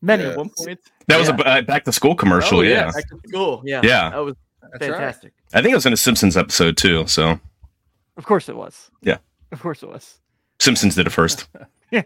[0.00, 0.22] Many.
[0.24, 0.30] Yeah.
[0.30, 0.80] At one point.
[1.08, 1.36] That was Yeah.
[1.36, 2.58] a uh, back to school commercial.
[2.58, 2.86] Oh, yeah.
[2.86, 2.94] yes.
[2.94, 3.62] Back to school.
[3.66, 3.80] Yeah.
[3.84, 4.10] Yeah.
[4.10, 4.90] That was that's right.
[4.90, 5.32] fantastic.
[5.54, 7.06] I think it was in a Simpsons episode too.
[7.06, 7.38] So
[8.16, 8.90] Of course it was.
[9.02, 9.18] Yeah.
[9.52, 10.18] Of course it was.
[10.60, 11.48] Simpsons did it first.
[11.90, 12.02] Yeah.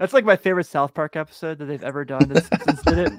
[0.00, 2.28] That's like my favorite South Park episode that they've ever done.
[2.28, 3.12] The Simpsons did it.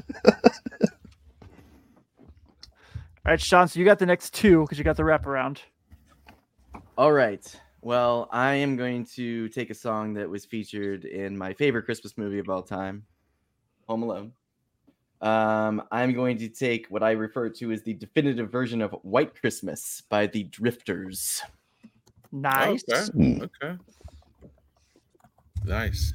[3.26, 3.70] All right, Sean.
[3.70, 5.60] So you got the next two because you got the wraparound.
[6.98, 7.44] All right.
[7.82, 12.18] Well, I am going to take a song that was featured in my favorite Christmas
[12.18, 13.06] movie of all time,
[13.88, 14.34] Home Alone.
[15.26, 19.40] Um, I'm going to take what I refer to as the definitive version of White
[19.40, 21.42] Christmas by the Drifters.
[22.32, 22.84] Nice.
[22.90, 23.42] Okay.
[23.42, 23.78] Okay.
[25.64, 26.14] Nice.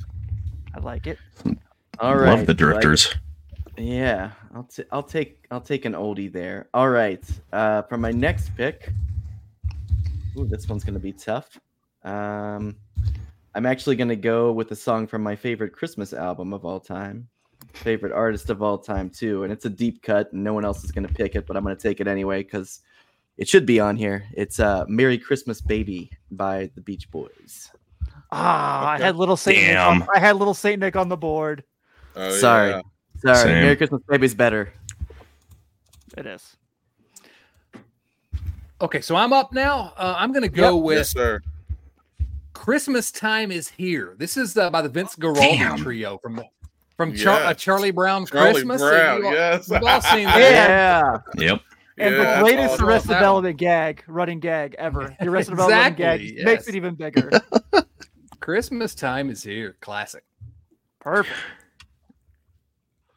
[0.75, 1.19] I like it.
[1.99, 2.31] All right.
[2.37, 3.15] Love the like- drifters.
[3.77, 6.69] Yeah, I'll t- I'll take I'll take an oldie there.
[6.75, 7.25] All right.
[7.51, 8.93] Uh, for my next pick,
[10.37, 11.59] ooh, this one's gonna be tough.
[12.05, 12.77] Um,
[13.55, 17.27] I'm actually gonna go with a song from my favorite Christmas album of all time,
[17.75, 20.85] favorite artist of all time too, and it's a deep cut, and no one else
[20.85, 22.81] is gonna pick it, but I'm gonna take it anyway because
[23.39, 24.25] it should be on here.
[24.33, 27.71] It's uh, "Merry Christmas, Baby" by the Beach Boys.
[28.33, 29.03] Ah, Okay.
[29.03, 29.77] I had little Saint Nick.
[29.77, 31.65] On, I had little Saint Nick on the board.
[32.17, 32.71] Oh, Sorry.
[32.71, 32.83] yeah.
[33.23, 33.63] Sorry, Same.
[33.63, 34.73] "Merry Christmas, Baby's better.
[36.17, 36.57] It is.
[38.81, 39.93] Okay, so I'm up now.
[39.97, 41.43] Uh, I'm going to go with Yes, sir.
[42.55, 44.15] Christmas Time is Here.
[44.19, 45.77] This is uh, by the Vince Guaraldi Damn.
[45.79, 46.45] trio from the
[47.01, 47.51] from Char- Yeah.
[47.51, 48.83] a Charlie Brown Charlie Christmas.
[48.83, 49.71] Brown, all- yes.
[49.71, 50.39] We've all seen Yeah.
[50.39, 51.23] that.
[51.39, 51.43] Yeah.
[51.53, 51.61] Yep.
[51.97, 52.87] And Yeah, the greatest awesome.
[52.89, 55.17] Arrested Development gag, running gag ever.
[55.19, 57.31] The Arrested Development gag Exactly, makes it even bigger.
[58.41, 59.77] Christmas Time is Here.
[59.81, 60.25] Classic.
[61.01, 61.35] Perfect.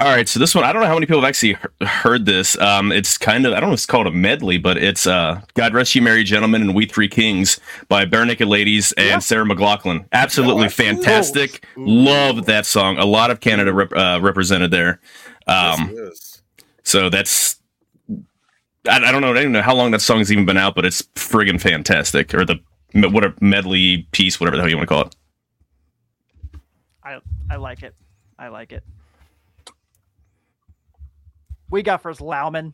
[0.03, 2.57] All right, so this one I don't know how many people have actually heard this.
[2.59, 5.39] Um, it's kind of I don't know if it's called a medley, but it's uh,
[5.53, 9.19] "God Rest You Merry Gentlemen" and "We Three Kings" by Barenaked Ladies and Yeah.
[9.19, 10.05] Sarah McLachlan.
[10.11, 11.03] Absolutely Oh, absolutely.
[11.05, 11.65] fantastic.
[11.77, 12.97] Love that song.
[12.97, 14.99] A lot of Canada rep- uh, represented there.
[15.47, 16.41] Um, yes,
[16.83, 17.55] so that's
[18.89, 19.31] I, I don't know.
[19.31, 22.33] I don't know how long that song's even been out, but it's friggin' fantastic.
[22.33, 22.59] Or the
[22.93, 25.15] what a medley piece, whatever the hell you want to call it.
[27.05, 27.95] I I like it.
[28.37, 28.83] I like it.
[31.73, 32.73] We got first Laumann.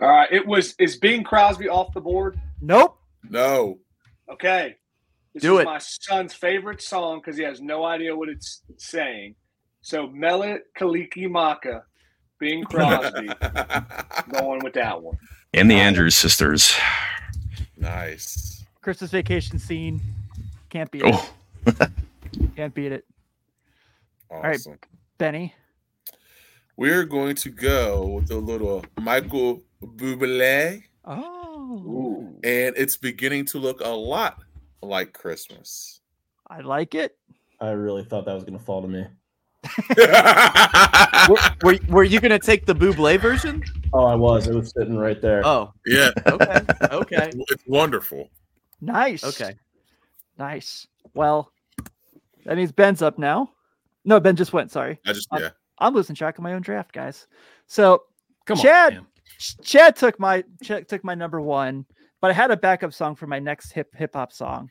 [0.00, 0.30] All right.
[0.30, 2.40] It was is Bing Crosby off the board?
[2.60, 2.96] Nope.
[3.28, 3.80] No.
[4.30, 4.76] Okay.
[5.34, 5.64] This Do is it.
[5.64, 9.34] my son's favorite song because he has no idea what it's saying.
[9.80, 11.82] So Mele Kalikimaka,
[12.38, 13.26] Bing Crosby,
[14.30, 15.18] going with that one.
[15.52, 16.72] And the Andrews sisters.
[17.76, 18.64] nice.
[18.80, 20.00] Christmas vacation scene.
[20.70, 21.12] Can't beat it.
[21.12, 21.30] Oh,
[22.54, 23.04] Can't beat it.
[24.30, 24.72] Awesome.
[24.72, 24.86] right.
[25.18, 25.52] Benny.
[26.76, 31.82] We're going to go with a little Michael Bublé, Oh.
[31.86, 32.38] Ooh.
[32.44, 34.42] and it's beginning to look a lot
[34.82, 36.00] like Christmas.
[36.48, 37.16] I like it.
[37.60, 39.06] I really thought that was going to fall to me.
[41.28, 43.64] were, were, were you gonna take the Buble version?
[43.92, 44.46] Oh, I was.
[44.46, 45.44] It was sitting right there.
[45.44, 46.60] Oh, Yeah, okay,
[46.92, 48.30] okay, it's wonderful.
[48.80, 49.24] Nice.
[49.24, 49.54] okay.
[50.38, 50.86] Nice.
[51.14, 51.50] Well,
[52.44, 53.50] that means Ben's up now.
[54.04, 54.70] No, Ben just went.
[54.70, 55.00] Sorry.
[55.04, 55.48] I just Um, yeah.
[55.78, 57.26] I'm losing track of my own draft, guys.
[57.66, 58.04] So
[58.46, 58.94] Come Chad- on.
[58.98, 59.06] man.
[59.62, 61.84] Chad took my Chad took my number one,
[62.20, 64.70] but I had a backup song for my next hip hip hop song,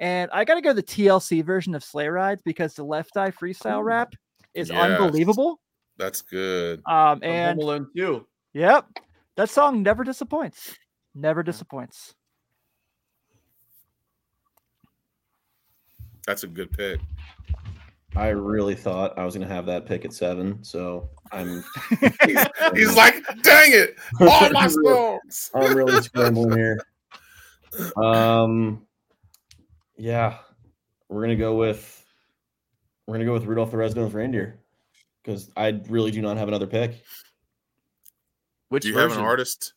[0.00, 3.30] and I got to go the TLC version of Sleigh Rides because the Left Eye
[3.30, 4.14] freestyle rap
[4.54, 4.78] is Yes.
[5.00, 5.60] unbelievable.
[5.98, 6.80] That's good.
[6.86, 8.26] Um, and Home Alone 2.
[8.54, 8.86] yep,
[9.36, 10.74] that song never disappoints.
[11.14, 12.14] Never disappoints.
[16.26, 16.98] That's a good pick.
[18.14, 20.62] I really thought I was going to have that pick at seven.
[20.62, 21.64] So I'm
[22.26, 25.50] He's, he's like, dang it, all my songs.
[25.54, 26.78] I'm really scrambling here.
[27.96, 28.86] Um,
[29.96, 30.38] yeah,
[31.08, 32.04] we're gonna go with
[33.06, 34.58] we're gonna go with Rudolph the Red-Nosed Reindeer
[35.22, 37.02] because I really do not have another pick.
[38.68, 39.22] Which Do you have version?
[39.22, 39.72] an artist?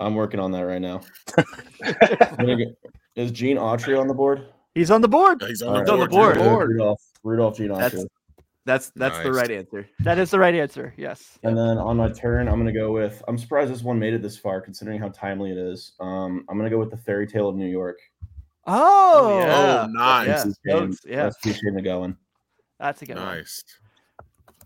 [0.00, 1.02] I'm working on that right now.
[1.36, 2.74] Go-
[3.14, 4.46] is Gene Autry on the board?
[4.76, 5.42] He's on the board.
[5.42, 6.36] He's on the right, on the board.
[6.36, 6.68] board.
[6.68, 8.06] Rudolph, Rudolph Gene That's- Autry.
[8.66, 9.88] That's that's the right answer.
[10.00, 10.92] That is the right answer.
[10.96, 11.38] Yes.
[11.44, 13.22] And then on my turn, I'm gonna go with.
[13.28, 15.92] I'm surprised this one made it this far, considering how timely it is.
[16.00, 17.98] Um, I'm gonna go with the Fairy Tale of New York.
[18.66, 19.84] Oh, yeah.
[19.84, 20.26] Oh, nice.
[20.26, 20.32] Yeah.
[20.32, 21.22] That's Shane- Stokes, yeah.
[21.22, 22.16] that's Shane MacGowan.
[22.80, 23.24] that's a good one.
[23.24, 23.62] Nice.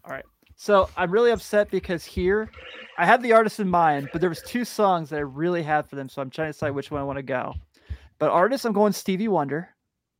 [0.04, 0.24] All right.
[0.56, 2.50] So I'm really upset because here
[2.96, 5.88] I had the artist in mind, but there was two songs that I really had
[5.88, 6.08] for them.
[6.08, 7.54] So I'm trying to decide which one I want to go.
[8.18, 9.68] But artist, I'm going Stevie Wonder,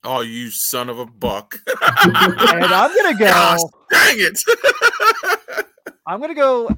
[0.02, 1.58] Oh, you son of a buck.
[1.66, 3.70] and I'm gonna Gosh, go.
[3.90, 5.66] dang it.
[6.06, 6.68] I'm gonna go.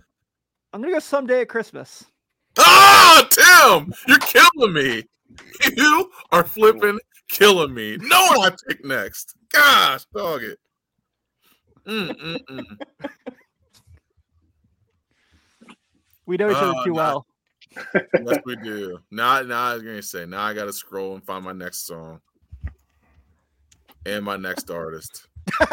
[0.73, 2.05] I'm gonna go someday at Christmas.
[2.59, 5.05] oh, Tim, you're killing me.
[5.77, 6.99] You are flipping
[7.29, 7.97] killing me.
[8.01, 9.35] No one I pick next.
[9.53, 10.59] Gosh, dog it.
[11.87, 12.79] Mm, mm, mm.
[16.27, 17.27] We know each other Oh, too well.
[17.95, 18.99] Yes, we do.
[19.11, 20.27] Now, now I was gonna say.
[20.27, 22.21] Now I gotta scroll and find my next song
[24.07, 25.27] and my next artist.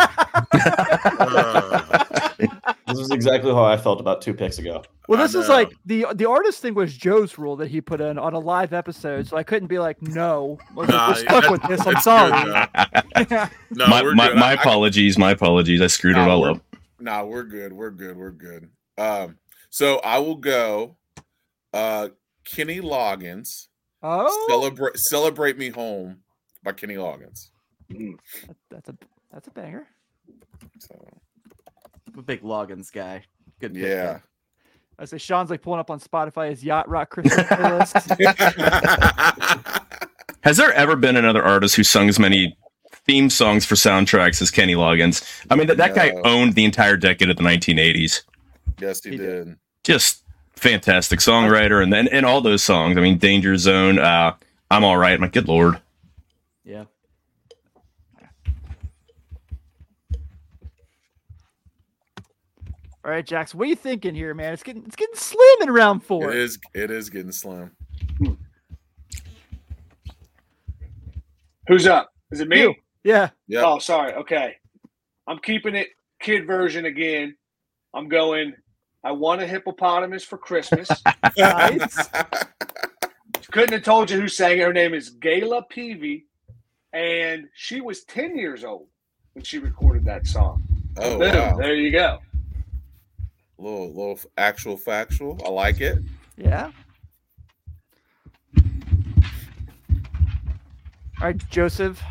[1.20, 2.04] Uh,
[2.88, 4.82] This is exactly how I felt about two picks ago.
[5.08, 8.18] Well, this is like the the artist thing was Joe's rule that he put in
[8.18, 11.52] on a live episode, so I couldn't be like, no, we're, Nah, we're stuck that's-
[11.52, 11.86] with this.
[11.86, 12.32] I'm sorry.
[12.44, 13.46] good, though.
[13.72, 14.38] No, my we're my, good.
[14.38, 15.18] my I- I- apologies.
[15.18, 15.82] My apologies.
[15.82, 16.62] I screwed it all we're- up.
[17.00, 17.74] Nah, we're good.
[17.74, 18.18] We're good.
[18.18, 18.70] We're good.
[18.98, 19.38] Um,
[19.70, 20.96] so I will go.
[21.74, 22.10] Uh,
[22.44, 23.68] Kenny Loggins.
[24.02, 26.22] oh, Celebrate, celebrate me home
[26.64, 27.50] by Kenny Loggins.
[27.90, 28.96] That- that's a
[29.32, 29.88] that's a banger.
[30.80, 30.96] So
[32.14, 33.24] I'm a big Loggins guy.
[33.60, 34.04] Good pick, yeah.
[34.04, 34.22] man.
[34.98, 38.06] I say Sean's like pulling up on Spotify his yacht rock Christmas playlist.
[40.42, 42.58] Has there ever been another artist who sung as many
[43.06, 45.24] theme songs for soundtracks as Kenny Loggins?
[45.50, 48.24] I mean, that, that guy owned the entire decade of the 1980s.
[48.80, 49.46] yes, he, He did.
[49.46, 49.56] did.
[49.84, 50.24] Just
[50.56, 52.98] fantastic songwriter, and then and all those songs.
[52.98, 54.00] I mean, Danger Zone.
[54.00, 54.36] Uh,
[54.72, 55.20] I'm all right.
[55.20, 55.80] My good lord.
[56.66, 56.86] Yeah.
[63.06, 64.54] All right, Jax, what are you thinking here, man?
[64.54, 66.32] It's getting it's getting slim in round four.
[66.32, 66.60] It is.
[66.74, 67.72] It is getting slim.
[71.68, 72.12] Who's up?
[72.32, 72.62] Is it me?
[72.62, 72.76] You.
[73.04, 73.30] Yeah.
[73.48, 73.64] Yeah.
[73.66, 74.14] Oh, sorry.
[74.14, 74.56] Okay.
[75.28, 75.88] I'm keeping it
[76.20, 77.36] kid version again.
[77.94, 78.54] I'm going.
[79.04, 80.90] I want a hippopotamus for Christmas.
[81.38, 82.10] Nice.
[83.52, 84.62] Couldn't have told you who sang it.
[84.64, 86.24] Her name is Gayla Peevey,
[86.92, 88.88] and she was 10 years old
[89.34, 90.64] when she recorded that song.
[90.98, 91.34] oh Boom.
[91.34, 91.56] wow.
[91.58, 92.20] There you go.
[93.60, 95.40] Little little actual factual.
[95.46, 96.00] I like it.
[96.38, 96.72] Yeah.
[101.22, 102.02] All right, Joseph.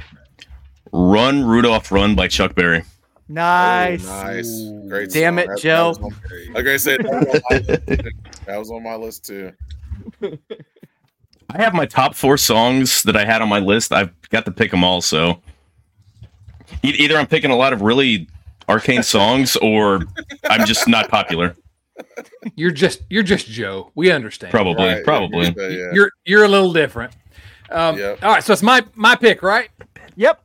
[0.93, 2.85] Run Rudolph Run by Chuck Berry.
[3.29, 4.07] Nice.
[4.07, 4.71] Oh, nice.
[4.89, 5.11] Great.
[5.11, 5.39] Damn song.
[5.39, 5.89] it, That- that Joe.
[5.89, 8.07] was on- Like I said, that was, on my list.
[8.47, 9.53] that was on my list too.
[11.51, 13.93] I have my top four songs that I had on my list.
[13.93, 15.01] I've got to pick them all.
[15.01, 15.41] So
[16.83, 18.29] either I'm picking a lot of really
[18.69, 20.03] arcane songs, or
[20.49, 21.57] I'm just not popular.
[22.55, 23.91] You're just you're just Joe.
[23.95, 24.51] We understand.
[24.53, 25.55] Probably, Right, probably.
[25.57, 25.91] Yeah, yeah.
[25.93, 27.13] You're you're a little different.
[27.71, 28.23] Um, Yep.
[28.23, 29.69] All right, so it's my my pick, right?
[30.17, 30.43] Yep.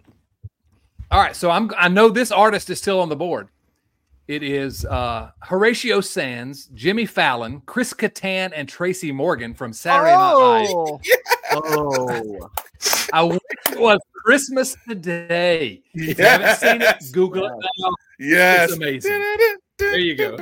[1.11, 3.49] All right, so I'm I know this artist is still on the board.
[4.27, 10.33] It is uh, Horatio Sanz, Jimmy Fallon, Chris Kattan, and Tracy Morgan from Saturday Night
[10.33, 10.69] Live.
[10.71, 10.99] Oh,
[11.55, 12.49] Oh,
[13.13, 13.39] I wish
[13.71, 15.83] it was Christmas today.
[15.93, 17.93] If you haven't seen it, Google it now.
[18.23, 18.69] Yes.
[18.69, 19.23] It's amazing.
[19.79, 20.37] There you go.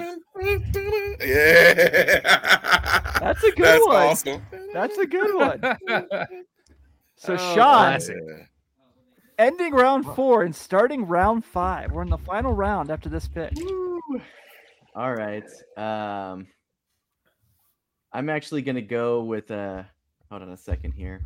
[1.21, 2.19] Yeah.
[3.19, 3.95] That's a good That's one.
[3.95, 4.41] awesome.
[4.73, 5.61] that's a good one.
[7.15, 7.99] So, Oh, Sean.
[8.01, 8.45] Yeah.
[9.37, 11.91] ending round four and starting round five.
[11.91, 13.53] We're in the final round after this pick.
[14.95, 15.43] all right.
[15.77, 16.47] Um,
[18.11, 19.83] I'm actually gonna go with uh
[20.31, 21.21] hold on a second here.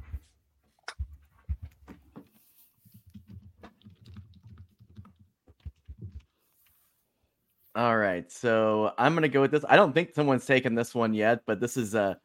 [7.76, 9.66] All right, so I'm gonna go with this.
[9.68, 12.18] I don't think someone's taken this one yet, but this is a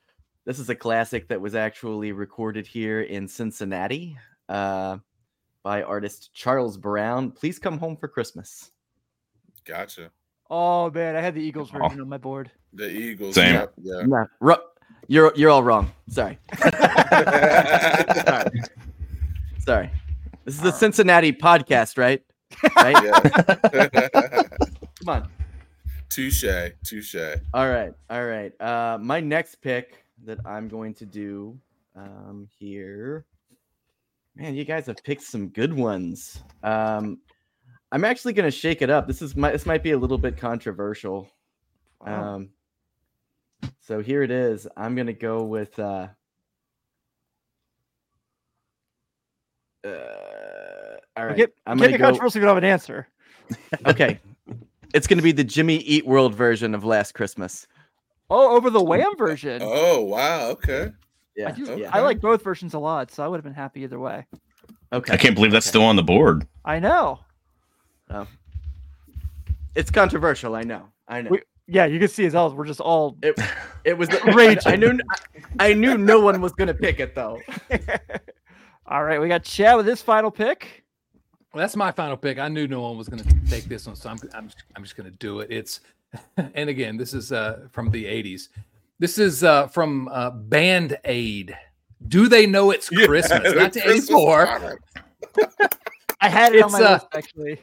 [0.47, 4.17] this is a classic that was actually recorded here in Cincinnati
[4.49, 4.99] uh,
[5.65, 7.33] by artist Charles Brown.
[7.33, 8.71] Please come home for Christmas.
[9.65, 10.11] Gotcha.
[10.51, 11.79] Oh man, I had the Eagles Oh.
[11.81, 12.51] version on my board.
[12.73, 13.35] The Eagles.
[13.35, 13.55] Same.
[13.55, 14.03] Yep, yeah.
[14.09, 14.55] Yeah, ru-
[15.09, 15.91] you're you're all wrong.
[16.09, 16.39] Sorry.
[18.25, 18.61] Sorry.
[19.59, 19.91] Sorry.
[20.45, 22.23] This is the Cincinnati podcast, right?
[22.77, 22.97] Right?
[23.05, 24.43] yeah.
[25.01, 25.29] Come on.
[26.11, 26.73] Touche.
[26.85, 27.17] Touche.
[27.55, 27.93] All right.
[28.11, 28.53] All right.
[28.61, 31.59] Uh my next pick that I'm going to do
[31.97, 33.25] um here.
[34.37, 36.43] Man, you guys have picked some good ones.
[36.63, 37.21] Um
[37.93, 39.07] I'm actually going to shake it up.
[39.07, 41.31] This is my this might be a little bit controversial.
[42.05, 42.35] Wow.
[42.35, 42.51] Um
[43.81, 44.69] so here it is.
[44.77, 46.09] I'm going to go with uh
[49.85, 49.91] uh,
[51.17, 51.37] all right.
[51.37, 52.05] Get, I'm get gonna go.
[52.05, 53.07] controversial if you don't have an answer.
[53.85, 54.21] Okay,
[54.95, 57.67] it's gonna be the Jimmy Eat World version of Last Christmas.
[58.31, 59.61] Oh, over the Wham version.
[59.65, 60.49] Oh wow.
[60.51, 60.93] Okay.
[61.37, 61.85] Yeah, I, do, okay.
[61.87, 64.27] I like both versions a lot, so I would have been happy either way.
[64.93, 65.71] Okay, I can't believe that's okay.
[65.71, 66.47] still on the board.
[66.65, 67.21] I know.
[68.11, 68.27] Oh.
[69.75, 70.55] It's controversial.
[70.55, 70.89] I know.
[71.09, 71.31] I know.
[71.31, 72.53] We- Yeah, you can see as well.
[72.55, 73.17] We're just all.
[73.23, 73.39] It,
[73.85, 74.63] it was the, Raging.
[74.67, 74.99] I knew.
[75.61, 77.41] I knew no one was gonna pick it though.
[78.87, 80.80] all right, we got Chad with his final pick.
[81.53, 82.39] Well, that's my final pick.
[82.39, 84.83] I knew no one was going to take this one, so I'm I'm just, I'm
[84.85, 85.51] just going to do it.
[85.51, 85.81] It's
[86.55, 88.49] and again, this is uh, from the '80s.
[88.99, 91.57] This is uh, from uh, Band Aid.
[92.09, 93.43] Do they know it's Yeah, Christmas?
[93.53, 95.71] the 1984 Christmas
[96.21, 97.61] I had it on my uh, list actually.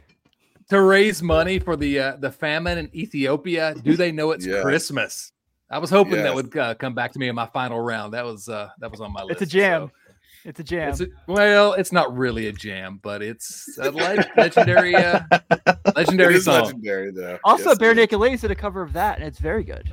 [0.70, 3.74] to raise money for the uh, the famine in Ethiopia.
[3.84, 4.64] Do they know it's Yes.
[4.64, 5.32] Christmas?
[5.70, 8.14] I was hoping that would uh, come back to me in my final round.
[8.14, 9.42] That was uh, that was on my list.
[9.42, 9.88] It's a jam.
[9.88, 9.92] so-
[10.48, 10.90] It's a jam.
[10.90, 15.20] It's a, well, it's not really a jam, but it's a leg- legendary, uh,
[15.96, 16.64] legendary is song.
[16.64, 17.38] legendary though.
[17.44, 18.04] also, Yes, Bare it is.
[18.04, 19.92] Naked Ladies did a cover of that, and it's very good.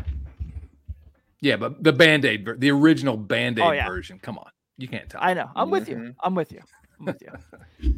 [1.41, 3.89] Yeah, but the Band Aid, the original Band Aid Oh, yeah.
[3.89, 4.21] version.
[4.21, 4.49] Come on,
[4.79, 5.21] you can't tell.
[5.25, 5.51] I know.
[5.57, 5.97] I'm with you.
[5.97, 6.15] Mhm.
[6.23, 6.61] I'm with you.
[7.01, 7.33] I'm with you.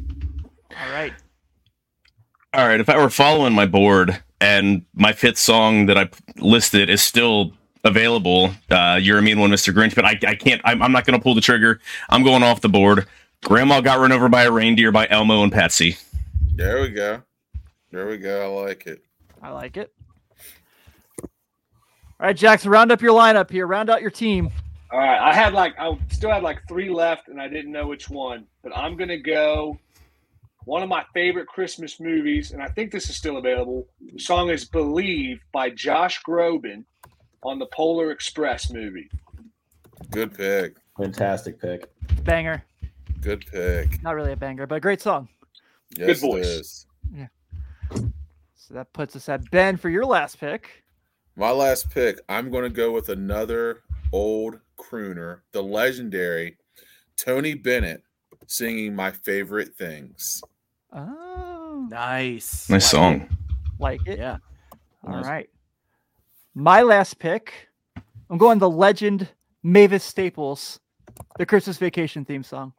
[0.75, 1.13] All right.
[2.55, 6.89] All right, if I were following my board and my fifth song that I listed
[6.89, 7.53] is still
[7.83, 9.73] available, uh, you're a mean one, Mr.
[9.73, 11.79] Grinch, but I, I can't, I'm, I'm not going to pull the trigger.
[12.09, 13.05] I'm going off the board.
[13.43, 15.97] Grandma got run over by a reindeer by Elmo and Patsy.
[16.55, 17.21] There we go.
[17.91, 18.57] There we go.
[18.57, 19.03] I like it.
[19.41, 19.93] I like it.
[22.19, 23.67] All right, Jackson, round up your lineup here.
[23.67, 24.49] Round out your team.
[24.89, 27.87] All right, I had like I still had like three left, and I didn't know
[27.87, 28.47] which one.
[28.63, 29.77] But I'm gonna go
[30.65, 33.87] one of my favorite Christmas movies, and I think this is still available.
[34.13, 36.85] The song is "Believe" by Josh Groban
[37.43, 39.09] on the Polar Express movie.
[40.11, 40.77] Good pick.
[40.97, 41.89] Fantastic pick.
[42.23, 42.63] Banger.
[43.21, 44.01] Good pick.
[44.03, 45.27] Not really a banger, but a great song.
[45.97, 46.45] Yes, voice.
[46.45, 46.85] It is.
[48.55, 50.83] So that puts us at Ben for your last pick.
[51.35, 52.19] My last pick.
[52.27, 53.81] I'm going to go with another
[54.11, 56.57] old crooner, the legendary
[57.15, 58.03] Tony Bennett,
[58.47, 60.41] singing "My Favorite Things."
[60.91, 62.69] Oh, Nice.
[62.69, 63.29] Nice song.
[63.79, 64.19] like it.
[64.19, 64.37] Yeah.
[65.05, 65.25] All Nice.
[65.25, 65.49] right.
[66.59, 67.69] My last pick.
[68.31, 69.27] I'm going the legend
[69.61, 70.79] Mavis Staples,
[71.37, 72.73] the Christmas Vacation theme song.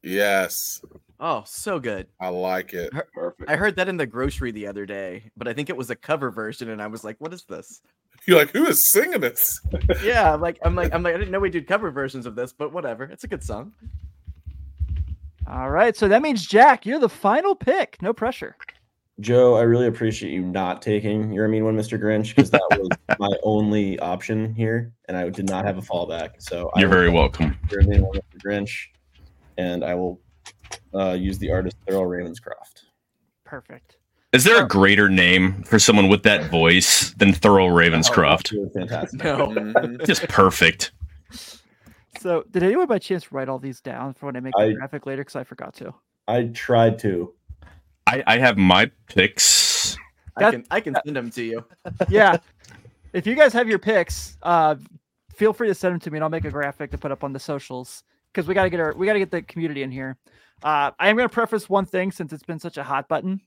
[0.00, 0.80] Yes,
[1.18, 2.06] Oh, so good.
[2.20, 2.92] I like it.
[3.12, 3.50] Perfect.
[3.50, 5.96] I heard that in the grocery the other day, but I think it was a
[5.96, 7.80] cover version, and I was like, "What is this?"
[8.28, 9.60] You're like, who is singing this?
[10.04, 12.36] yeah, I'm like, I'm like, I'm like, I didn't know we did cover versions of
[12.36, 13.04] this, but whatever.
[13.04, 13.72] It's a good song.
[15.48, 15.96] All right.
[15.96, 18.00] So that means Jack, you're the final pick.
[18.00, 18.56] No pressure.
[19.20, 22.00] Joe, I really appreciate you not taking You're Mean One, Mr.
[22.00, 22.88] Grinch, because that was
[23.20, 26.30] my only option here, and I did not have a fallback.
[26.42, 27.56] So You're will very welcome.
[27.70, 28.42] You're Mean One, Mr.
[28.44, 28.86] Grinch,
[29.56, 30.20] and I will
[30.92, 32.82] uh, use the artist Thurl Ravenscroft.
[33.44, 33.98] Perfect.
[34.32, 38.52] Is there a greater name for someone with that voice than Thurl Ravenscroft?
[38.58, 39.22] Oh, fantastic.
[39.22, 39.46] No.
[39.46, 40.04] Mhm.
[40.04, 40.90] Just perfect.
[42.20, 44.72] So did anyone by chance write all these down for when I make the I-
[44.72, 45.20] graphic later?
[45.22, 45.94] Because I forgot to.
[46.26, 47.32] I tried to.
[48.06, 49.96] I, I have my picks.
[50.36, 51.64] I can, I can send them to you.
[52.08, 52.38] yeah.
[53.12, 54.76] If you guys have your picks, uh,
[55.34, 57.22] feel free to send them to me, and I'll make a graphic to put up
[57.22, 58.02] on the socials
[58.32, 60.16] because we got to get our we got to get the community in here.
[60.62, 63.40] Uh, I am going to preface one thing since it's been such a hot button.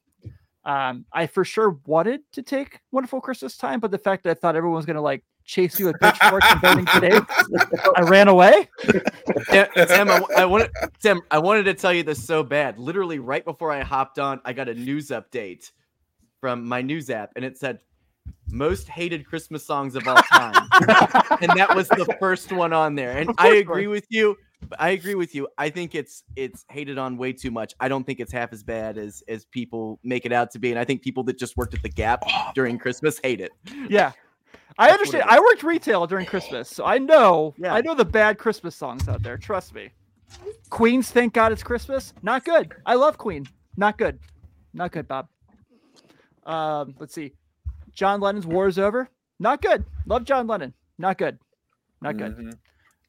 [0.64, 4.34] Um, I for sure wanted to take Wonderful Christmas Time, but the fact that I
[4.34, 7.20] thought everyone was going to like chase you with pitchforks and burning today,
[7.96, 8.70] I ran away.
[9.50, 10.70] Tim, Tim, I, I wanted
[11.02, 12.78] Tim, I wanted to tell you this so bad.
[12.78, 15.72] Literally, right before I hopped on, I got a news update
[16.40, 17.80] from my news app, and it said
[18.50, 20.54] most hated Christmas songs of all time,
[21.42, 23.18] and that was the first one on there.
[23.18, 24.38] And I agree with you.
[24.80, 25.48] I agree with you.
[25.58, 27.74] I think it's it's hated on way too much.
[27.80, 30.72] I don't think it's half as bad as as people make it out to be.
[30.72, 33.52] And I think people that just worked at the Gap oh, during Christmas hate it.
[33.88, 34.12] Yeah.
[34.80, 35.24] I understand.
[35.28, 37.74] I worked retail during Christmas, so I know Yeah.
[37.74, 39.38] I know the bad Christmas songs out there.
[39.38, 39.90] Trust me.
[40.70, 42.74] Queen's "Thank God It's Christmas" not good.
[42.86, 43.48] I love Queen,
[43.78, 44.20] not good,
[44.74, 45.28] not good, Bob.
[46.46, 47.34] Um, let's see.
[47.94, 49.10] John Lennon's "War Is Over"
[49.40, 49.86] not good.
[50.06, 51.40] Love John Lennon, not good,
[52.02, 52.36] not good.
[52.36, 52.58] Mhm.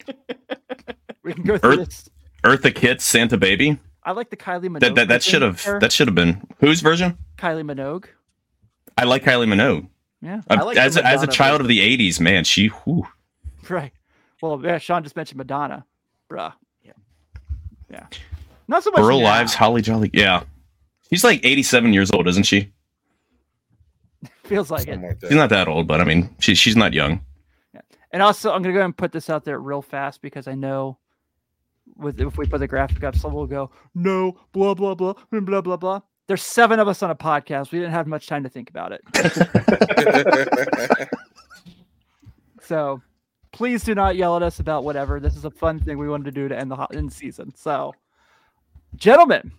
[1.24, 2.08] We can go through Earth- this.
[2.44, 3.78] Eartha Kitt, Santa Baby.
[4.04, 4.80] I like the Kylie Minogue.
[4.80, 5.78] That that, that should have there.
[5.80, 7.18] that should have been whose version?
[7.36, 8.06] Kylie Minogue.
[8.96, 9.88] I like Kylie Minogue.
[10.20, 12.68] Yeah, I like as a, as a Madonna child of the '80s, man, she.
[12.68, 13.06] whew.
[13.68, 13.92] right.
[14.42, 14.78] Well, yeah.
[14.78, 15.84] Sean just mentioned Madonna,
[16.30, 16.52] bruh.
[16.82, 16.92] Yeah.
[17.90, 18.06] yeah.
[18.66, 19.00] Not so much.
[19.00, 19.24] Burl now.
[19.24, 20.10] Lives, Holly Jolly.
[20.12, 20.42] Yeah,
[21.08, 22.72] He's like 87 years old, isn't she?
[24.44, 24.92] Feels like it.
[24.92, 25.18] Something like.
[25.22, 27.22] She's not that old, but I mean, she, she's not young.
[27.74, 27.80] Yeah.
[28.12, 30.54] And also, I'm gonna go ahead and put this out there real fast because I
[30.54, 30.98] know,
[31.96, 35.60] with if we put the graphic up, someone will go, "No, blah blah blah, blah
[35.60, 37.72] blah blah." There's seven of us on a podcast.
[37.72, 39.02] We didn't have much time to think about it,
[42.62, 43.02] so
[43.50, 45.18] please do not yell at us about whatever.
[45.18, 47.52] This is a fun thing we wanted to do to end the hot end season.
[47.56, 47.94] So,
[48.94, 49.50] gentlemen,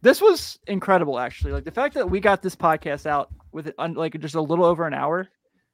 [0.00, 1.18] this was incredible.
[1.18, 4.40] Actually, like the fact that we got this podcast out with it, like just a
[4.40, 5.28] little over an hour,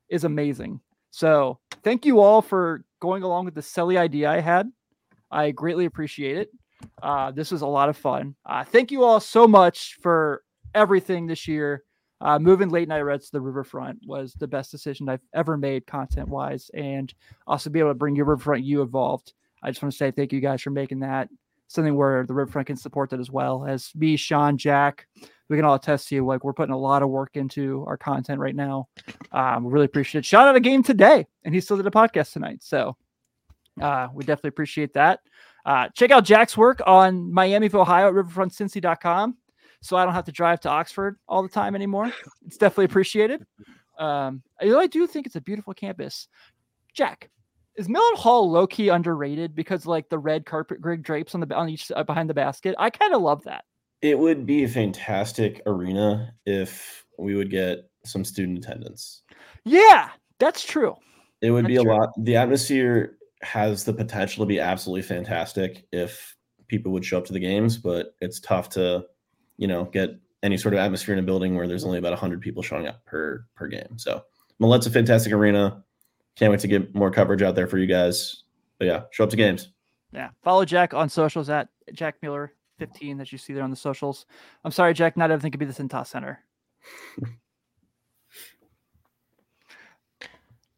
[0.08, 0.80] is amazing.
[1.10, 4.70] So thank you all for going along with the silly idea I had.
[5.30, 6.50] I greatly appreciate it.
[7.02, 8.34] Uh, this was a lot of fun.
[8.46, 10.42] Uh, thank you all so much for
[10.74, 11.84] everything this year.
[12.20, 15.86] Uh, moving late night reds to the riverfront was the best decision I've ever made
[15.86, 17.12] content wise, and
[17.46, 19.32] also be able to bring your Riverfront U involved.
[19.62, 21.28] I just want to say thank you guys for making that
[21.72, 25.06] something where the riverfront can support that as well as me, Sean, Jack.
[25.48, 26.26] We can all attest to you.
[26.26, 28.88] Like we're putting a lot of work into our content right now.
[29.32, 30.24] Um, we really appreciate it.
[30.24, 32.62] Shot at a game today, and he still did a podcast tonight.
[32.62, 32.96] So
[33.80, 35.20] uh, we definitely appreciate that.
[35.64, 39.36] Uh, check out Jack's work on Miami of Ohio at riverfrontcincy.com
[39.82, 42.12] so I don't have to drive to Oxford all the time anymore.
[42.46, 43.44] It's definitely appreciated.
[43.98, 46.28] Um, I do think it's a beautiful campus.
[46.94, 47.30] Jack,
[47.76, 51.54] is Millett Hall low key underrated because like the red carpet grid drapes on the
[51.54, 52.74] on each uh, behind the basket?
[52.78, 53.64] I kind of love that.
[54.02, 59.22] It would be a fantastic arena if we would get some student attendance.
[59.64, 60.96] Yeah, that's true.
[61.40, 61.92] It would be a true.
[61.92, 62.10] lot.
[62.18, 66.36] The atmosphere has the potential to be absolutely fantastic if
[66.68, 69.04] people would show up to the games, but it's tough to,
[69.58, 70.10] you know, get
[70.42, 73.04] any sort of atmosphere in a building where there's only about 100 people showing up
[73.04, 73.96] per per game.
[73.96, 74.24] So,
[74.58, 75.84] Millett's a fantastic arena.
[76.36, 78.44] Can't wait to get more coverage out there for you guys.
[78.78, 79.68] But yeah, show up to games.
[80.12, 80.30] Yeah.
[80.42, 84.26] Follow Jack on socials at Jack Mueller 15 that you see there on the socials.
[84.64, 86.40] I'm sorry, Jack, not everything could be the Cintas Center.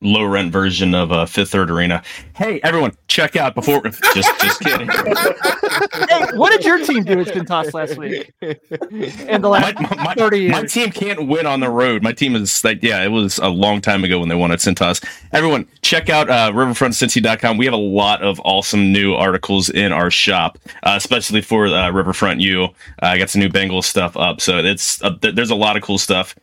[0.04, 2.02] Low rent version of uh, Fifth Third Arena.
[2.36, 3.82] Hey, everyone, check out before.
[4.14, 4.88] Just, just kidding.
[4.88, 8.32] hey, what did your team do at Cintas last week?
[8.42, 12.02] In the last my, my, 30 my team can't win on the road.
[12.02, 14.58] My team is like, yeah, it was a long time ago when they won at
[14.58, 15.04] Cintas.
[15.32, 17.56] Everyone, check out uh, riverfrontcincy.com.
[17.56, 21.90] We have a lot of awesome new articles in our shop, uh, especially for uh,
[21.90, 22.64] Riverfront U.
[22.64, 22.68] Uh,
[23.00, 25.82] I got some new Bengals stuff up, so it's uh, th- there's a lot of
[25.82, 26.34] cool stuff.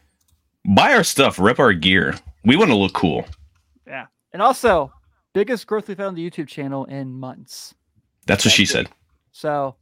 [0.65, 2.15] Buy our stuff, rip our gear.
[2.43, 3.25] We want to look cool.
[4.33, 4.91] And also,
[5.33, 7.73] biggest growth we've had on the YouTube channel in months.
[8.27, 8.89] That's what she said.
[9.31, 9.75] So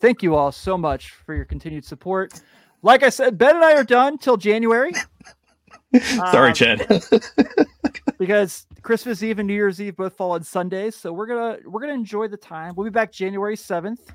[0.00, 2.40] thank you all so much for your continued support.
[2.82, 4.92] Like I said, Ben and I are done till January.
[6.02, 6.86] Sorry, Um, Chad.
[8.18, 10.94] because Christmas Eve and New Year's Eve both fall on Sundays.
[10.94, 12.74] So we're gonna we're gonna enjoy the time.
[12.76, 14.12] We'll be back January seventh,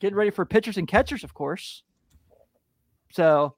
[0.00, 1.82] getting ready for pitchers and catchers, of course.
[3.12, 3.56] So,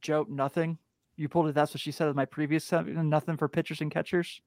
[0.00, 0.78] Joe, nothing.
[1.16, 1.54] You pulled it.
[1.54, 2.70] That's what she said in my previous.
[2.72, 4.40] Nothing for pitchers and catchers.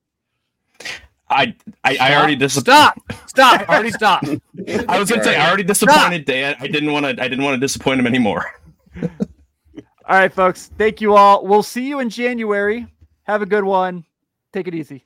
[1.30, 3.00] I, I, I already dis- Stop!
[3.26, 3.68] Stop!
[3.70, 4.24] Already stop.
[4.24, 6.56] I was gonna say I already disappointed Dan.
[6.60, 7.10] I didn't want to.
[7.22, 8.46] I didn't want to disappoint him anymore.
[9.02, 9.10] All
[10.08, 10.72] right, folks.
[10.78, 11.46] Thank you all.
[11.46, 12.88] We'll see you in January.
[13.24, 14.06] Have a good one.
[14.54, 15.04] Take it easy.